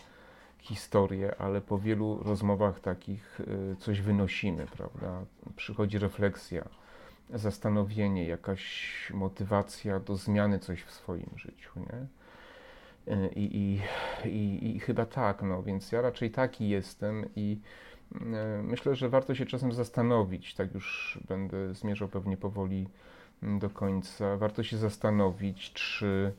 historie, 0.58 1.34
ale 1.38 1.60
po 1.60 1.78
wielu 1.78 2.22
rozmowach 2.22 2.80
takich 2.80 3.40
y, 3.40 3.76
coś 3.78 4.00
wynosimy, 4.00 4.66
prawda? 4.66 5.24
Przychodzi 5.56 5.98
refleksja 5.98 6.68
zastanowienie, 7.34 8.26
jakaś 8.26 8.62
motywacja 9.14 10.00
do 10.00 10.16
zmiany 10.16 10.58
coś 10.58 10.82
w 10.82 10.90
swoim 10.90 11.30
życiu, 11.36 11.70
nie? 11.80 12.06
I, 13.36 13.56
i, 13.56 13.80
i, 14.28 14.76
i 14.76 14.80
chyba 14.80 15.06
tak, 15.06 15.42
no 15.42 15.62
więc 15.62 15.92
ja 15.92 16.00
raczej 16.00 16.30
taki 16.30 16.68
jestem 16.68 17.24
i 17.36 17.60
e, 18.14 18.62
myślę, 18.62 18.94
że 18.94 19.08
warto 19.08 19.34
się 19.34 19.46
czasem 19.46 19.72
zastanowić, 19.72 20.54
tak 20.54 20.74
już 20.74 21.18
będę 21.28 21.74
zmierzał 21.74 22.08
pewnie 22.08 22.36
powoli 22.36 22.88
do 23.42 23.70
końca, 23.70 24.36
warto 24.36 24.62
się 24.62 24.76
zastanowić, 24.76 25.72
czy, 25.72 26.32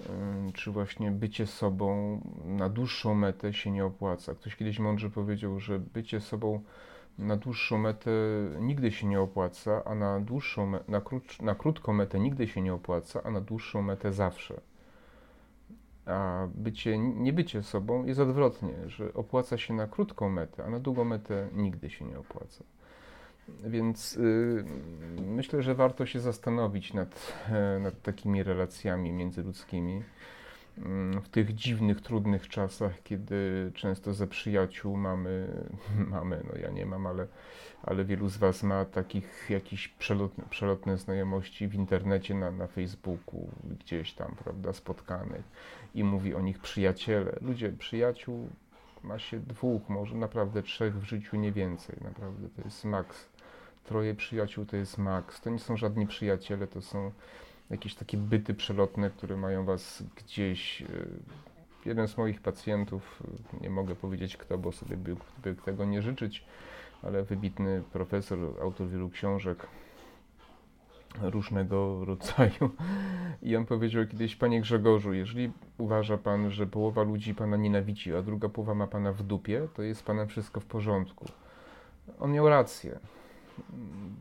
e, 0.00 0.52
czy 0.54 0.70
właśnie 0.70 1.10
bycie 1.10 1.46
sobą 1.46 2.20
na 2.44 2.68
dłuższą 2.68 3.14
metę 3.14 3.54
się 3.54 3.70
nie 3.70 3.84
opłaca. 3.84 4.34
Ktoś 4.34 4.56
kiedyś 4.56 4.78
mądrze 4.78 5.10
powiedział, 5.10 5.60
że 5.60 5.78
bycie 5.78 6.20
sobą 6.20 6.60
na 7.18 7.36
dłuższą 7.36 7.78
metę 7.78 8.10
nigdy 8.60 8.92
się 8.92 9.06
nie 9.06 9.20
opłaca, 9.20 9.84
a 9.84 9.94
na 9.94 10.20
dłuższą, 10.20 10.72
na, 10.88 11.00
krótsz, 11.00 11.40
na 11.40 11.54
krótką 11.54 11.92
metę 11.92 12.20
nigdy 12.20 12.48
się 12.48 12.60
nie 12.60 12.74
opłaca, 12.74 13.22
a 13.24 13.30
na 13.30 13.40
dłuższą 13.40 13.82
metę 13.82 14.12
zawsze. 14.12 14.60
A 16.06 16.48
bycie, 16.54 16.98
nie 16.98 17.32
bycie 17.32 17.62
sobą 17.62 18.04
jest 18.04 18.20
odwrotnie, 18.20 18.74
że 18.86 19.14
opłaca 19.14 19.58
się 19.58 19.74
na 19.74 19.86
krótką 19.86 20.28
metę, 20.28 20.64
a 20.64 20.70
na 20.70 20.80
długą 20.80 21.04
metę 21.04 21.48
nigdy 21.52 21.90
się 21.90 22.04
nie 22.04 22.18
opłaca. 22.18 22.64
Więc 23.64 24.14
yy, 24.14 24.64
myślę, 25.26 25.62
że 25.62 25.74
warto 25.74 26.06
się 26.06 26.20
zastanowić 26.20 26.94
nad, 26.94 27.32
e, 27.48 27.78
nad 27.78 28.02
takimi 28.02 28.42
relacjami 28.42 29.12
międzyludzkimi 29.12 30.02
w 31.22 31.28
tych 31.28 31.54
dziwnych, 31.54 32.00
trudnych 32.00 32.48
czasach, 32.48 33.02
kiedy 33.02 33.70
często 33.74 34.14
ze 34.14 34.26
przyjaciół 34.26 34.96
mamy, 34.96 35.48
mamy, 36.14 36.42
no 36.52 36.58
ja 36.60 36.70
nie 36.70 36.86
mam, 36.86 37.06
ale, 37.06 37.26
ale 37.82 38.04
wielu 38.04 38.28
z 38.28 38.36
Was 38.36 38.62
ma 38.62 38.84
takich 38.84 39.46
jakichś 39.50 39.88
przelotne, 39.88 40.44
przelotne 40.50 40.98
znajomości 40.98 41.68
w 41.68 41.74
internecie, 41.74 42.34
na, 42.34 42.50
na 42.50 42.66
Facebooku, 42.66 43.48
gdzieś 43.64 44.12
tam, 44.12 44.34
prawda, 44.44 44.72
spotkanych 44.72 45.44
i 45.94 46.04
mówi 46.04 46.34
o 46.34 46.40
nich 46.40 46.58
przyjaciele. 46.58 47.38
Ludzie, 47.40 47.72
przyjaciół 47.72 48.48
ma 49.02 49.18
się 49.18 49.40
dwóch, 49.40 49.88
może 49.88 50.16
naprawdę 50.16 50.62
trzech 50.62 50.98
w 50.98 51.04
życiu, 51.04 51.36
nie 51.36 51.52
więcej, 51.52 51.96
naprawdę 52.04 52.48
to 52.48 52.62
jest 52.64 52.84
maks. 52.84 53.28
Troje 53.84 54.14
przyjaciół 54.14 54.64
to 54.66 54.76
jest 54.76 54.98
maks. 54.98 55.40
To 55.40 55.50
nie 55.50 55.58
są 55.58 55.76
żadni 55.76 56.06
przyjaciele, 56.06 56.66
to 56.66 56.82
są 56.82 57.12
jakieś 57.70 57.94
takie 57.94 58.16
byty 58.16 58.54
przelotne, 58.54 59.10
które 59.10 59.36
mają 59.36 59.64
was 59.64 60.02
gdzieś. 60.16 60.82
E, 60.82 60.86
jeden 61.84 62.08
z 62.08 62.16
moich 62.16 62.40
pacjentów, 62.40 63.22
nie 63.60 63.70
mogę 63.70 63.94
powiedzieć 63.94 64.36
kto, 64.36 64.58
bo 64.58 64.72
sobie 64.72 64.96
by, 64.96 65.16
by 65.42 65.54
tego 65.54 65.84
nie 65.84 66.02
życzyć, 66.02 66.44
ale 67.02 67.22
wybitny 67.22 67.82
profesor, 67.92 68.38
autor 68.60 68.88
wielu 68.88 69.10
książek, 69.10 69.66
różnego 71.20 72.04
rodzaju. 72.04 72.70
I 73.42 73.56
on 73.56 73.66
powiedział 73.66 74.06
kiedyś, 74.06 74.36
panie 74.36 74.60
Grzegorzu, 74.60 75.12
jeżeli 75.12 75.52
uważa 75.78 76.18
pan, 76.18 76.50
że 76.50 76.66
połowa 76.66 77.02
ludzi 77.02 77.34
pana 77.34 77.56
nienawidzi, 77.56 78.14
a 78.14 78.22
druga 78.22 78.48
połowa 78.48 78.74
ma 78.74 78.86
pana 78.86 79.12
w 79.12 79.22
dupie, 79.22 79.68
to 79.74 79.82
jest 79.82 80.04
panem 80.04 80.28
wszystko 80.28 80.60
w 80.60 80.66
porządku. 80.66 81.26
On 82.20 82.32
miał 82.32 82.48
rację. 82.48 82.98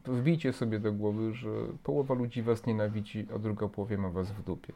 Wbijcie 0.06 0.54
sobie 0.54 0.80
do 0.80 0.94
głowy, 0.94 1.34
że 1.34 1.50
połowa 1.84 2.13
ludzi 2.13 2.41
was 2.41 2.65
nienawidzi, 2.65 3.28
a 3.36 3.39
druga 3.39 3.67
połowa 3.67 3.98
ma 3.98 4.10
was 4.10 4.32
w 4.32 4.44
dupie. 4.44 4.74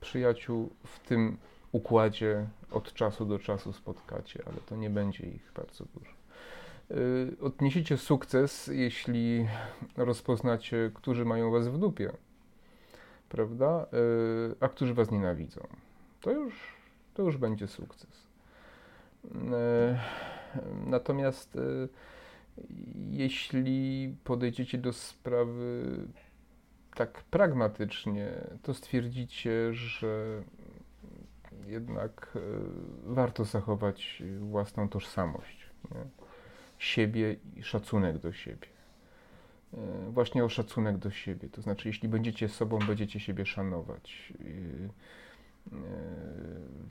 Przyjaciół 0.00 0.70
w 0.84 1.00
tym 1.00 1.36
układzie 1.72 2.46
od 2.70 2.92
czasu 2.92 3.24
do 3.24 3.38
czasu 3.38 3.72
spotkacie, 3.72 4.42
ale 4.46 4.56
to 4.56 4.76
nie 4.76 4.90
będzie 4.90 5.26
ich 5.26 5.52
bardzo 5.56 5.84
dużo. 5.94 6.12
Y, 6.90 7.36
odniesiecie 7.40 7.96
sukces, 7.96 8.66
jeśli 8.66 9.46
rozpoznacie, 9.96 10.90
którzy 10.94 11.24
mają 11.24 11.50
was 11.50 11.68
w 11.68 11.78
dupie, 11.78 12.12
prawda? 13.28 13.86
Y, 14.52 14.54
a 14.60 14.68
którzy 14.68 14.94
was 14.94 15.10
nienawidzą. 15.10 15.66
To 16.20 16.30
już, 16.30 16.54
to 17.14 17.22
już 17.22 17.36
będzie 17.36 17.66
sukces. 17.66 18.28
Y, 19.24 19.28
natomiast 20.86 21.58
jeśli 23.10 24.14
podejdziecie 24.24 24.78
do 24.78 24.92
sprawy 24.92 25.96
tak 26.94 27.22
pragmatycznie, 27.22 28.32
to 28.62 28.74
stwierdzicie, 28.74 29.74
że 29.74 30.42
jednak 31.66 32.38
warto 33.04 33.44
zachować 33.44 34.22
własną 34.40 34.88
tożsamość. 34.88 35.66
Nie? 35.90 36.22
siebie 36.82 37.36
i 37.56 37.62
szacunek 37.62 38.18
do 38.18 38.32
siebie. 38.32 38.68
E, 39.74 40.10
właśnie 40.10 40.44
o 40.44 40.48
szacunek 40.48 40.98
do 40.98 41.10
siebie. 41.10 41.48
To 41.48 41.62
znaczy, 41.62 41.88
jeśli 41.88 42.08
będziecie 42.08 42.48
sobą, 42.48 42.78
będziecie 42.78 43.20
siebie 43.20 43.46
szanować. 43.46 44.32
E, 44.40 45.74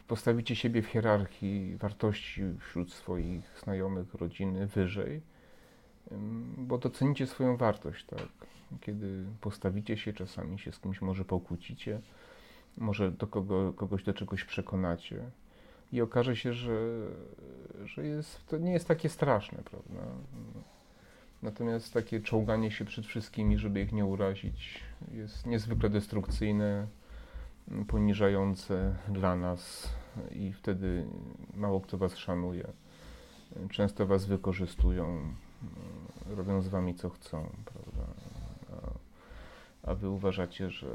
postawicie 0.08 0.56
siebie 0.56 0.82
w 0.82 0.86
hierarchii 0.86 1.78
wartości 1.78 2.44
wśród 2.60 2.94
swoich 2.94 3.60
znajomych, 3.64 4.14
rodziny 4.14 4.68
wyżej, 4.68 5.22
bo 6.58 6.78
docenicie 6.78 7.28
swoją 7.28 7.58
wartość, 7.58 8.06
tak? 8.06 8.28
Kiedy 8.82 9.26
postawicie 9.42 9.98
się, 9.98 10.14
czasami 10.14 10.60
się 10.60 10.72
z 10.72 10.80
kimś 10.80 11.02
może 11.02 11.26
pokłócicie, 11.26 12.02
może 12.78 13.12
do 13.12 13.28
kogo, 13.28 13.74
kogoś 13.74 14.04
do 14.04 14.14
czegoś 14.14 14.44
przekonacie 14.44 15.24
i 15.92 16.02
okaże 16.02 16.36
się, 16.36 16.54
że, 16.54 17.08
że 17.86 18.06
jest, 18.06 18.48
to 18.48 18.58
nie 18.58 18.72
jest 18.72 18.88
takie 18.88 19.10
straszne, 19.10 19.64
prawda? 19.66 20.08
Natomiast 21.42 21.94
takie 21.94 22.22
czołganie 22.22 22.72
się 22.72 22.86
przed 22.86 23.06
wszystkimi, 23.06 23.58
żeby 23.58 23.82
ich 23.82 23.92
nie 23.92 24.06
urazić, 24.06 24.80
jest 25.12 25.46
niezwykle 25.46 25.90
destrukcyjne, 25.90 26.88
poniżające 27.88 28.96
dla 29.08 29.36
nas 29.36 29.90
i 30.32 30.54
wtedy 30.54 31.06
mało 31.56 31.82
kto 31.82 31.98
was 31.98 32.18
szanuje. 32.18 32.68
Często 33.70 34.08
was 34.08 34.26
wykorzystują, 34.26 35.34
robią 36.36 36.62
z 36.62 36.68
wami 36.68 36.96
co 36.96 37.10
chcą, 37.10 37.50
prawda? 37.66 38.14
A, 38.72 39.92
a 39.92 39.96
wy 39.96 40.10
uważacie, 40.10 40.70
że, 40.70 40.88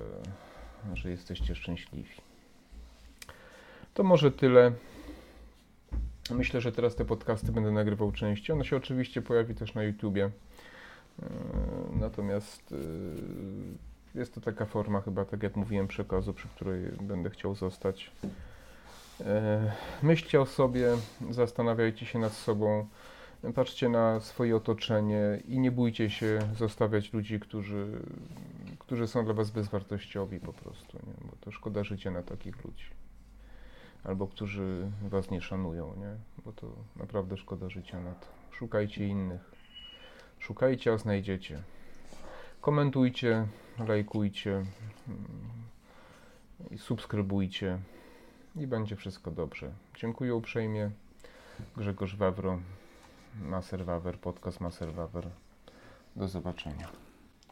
że 0.94 1.10
jesteście 1.10 1.54
szczęśliwi. 1.54 2.14
To 3.94 4.02
może 4.02 4.30
tyle. 4.30 4.72
Myślę, 6.30 6.60
że 6.60 6.72
teraz 6.72 6.96
te 6.96 7.04
podcasty 7.04 7.52
będę 7.52 7.70
nagrywał 7.70 8.12
częściej. 8.12 8.54
Ono 8.54 8.64
się 8.64 8.76
oczywiście 8.76 9.22
pojawi 9.22 9.54
też 9.54 9.74
na 9.74 9.82
YouTubie. 9.82 10.24
E, 10.24 10.30
natomiast 11.92 12.72
e, 12.72 14.18
jest 14.18 14.34
to 14.34 14.40
taka 14.40 14.66
forma 14.66 15.00
chyba, 15.00 15.24
tak 15.24 15.42
jak 15.42 15.56
mówiłem, 15.56 15.88
przekazu, 15.88 16.34
przy 16.34 16.48
której 16.48 16.82
będę 17.00 17.30
chciał 17.30 17.54
zostać. 17.54 18.10
E, 19.20 19.72
myślcie 20.02 20.40
o 20.40 20.46
sobie, 20.46 20.88
zastanawiajcie 21.30 22.06
się 22.06 22.18
nad 22.18 22.32
sobą, 22.32 22.86
patrzcie 23.54 23.88
na 23.88 24.20
swoje 24.20 24.56
otoczenie 24.56 25.42
i 25.48 25.58
nie 25.58 25.70
bójcie 25.70 26.10
się 26.10 26.38
zostawiać 26.58 27.12
ludzi, 27.12 27.40
którzy, 27.40 27.86
którzy 28.78 29.06
są 29.06 29.24
dla 29.24 29.34
Was 29.34 29.50
bezwartościowi 29.50 30.40
po 30.40 30.52
prostu, 30.52 30.98
nie? 31.06 31.28
bo 31.30 31.36
to 31.40 31.50
szkoda 31.50 31.84
życia 31.84 32.10
na 32.10 32.22
takich 32.22 32.64
ludzi 32.64 32.96
albo 34.06 34.26
którzy 34.26 34.90
was 35.02 35.30
nie 35.30 35.40
szanują, 35.40 35.94
nie? 35.96 36.16
Bo 36.44 36.52
to 36.52 36.66
naprawdę 36.96 37.36
szkoda 37.36 37.68
życia 37.68 38.00
na 38.00 38.12
to. 38.12 38.26
Szukajcie 38.50 39.08
innych. 39.08 39.40
Szukajcie, 40.38 40.92
a 40.92 40.98
znajdziecie. 40.98 41.62
Komentujcie, 42.60 43.46
lajkujcie 43.88 44.52
mm, 44.52 44.66
i 46.70 46.78
subskrybujcie 46.78 47.78
i 48.56 48.66
będzie 48.66 48.96
wszystko 48.96 49.30
dobrze. 49.30 49.72
Dziękuję 49.96 50.34
uprzejmie. 50.34 50.90
Grzegorz 51.76 52.16
Wawro, 52.16 52.58
Maser 53.40 53.84
Wawer, 53.84 54.18
podcast 54.18 54.60
Maser 54.60 54.94
Wawer. 54.94 55.30
Do 56.16 56.28
zobaczenia. 56.28 57.05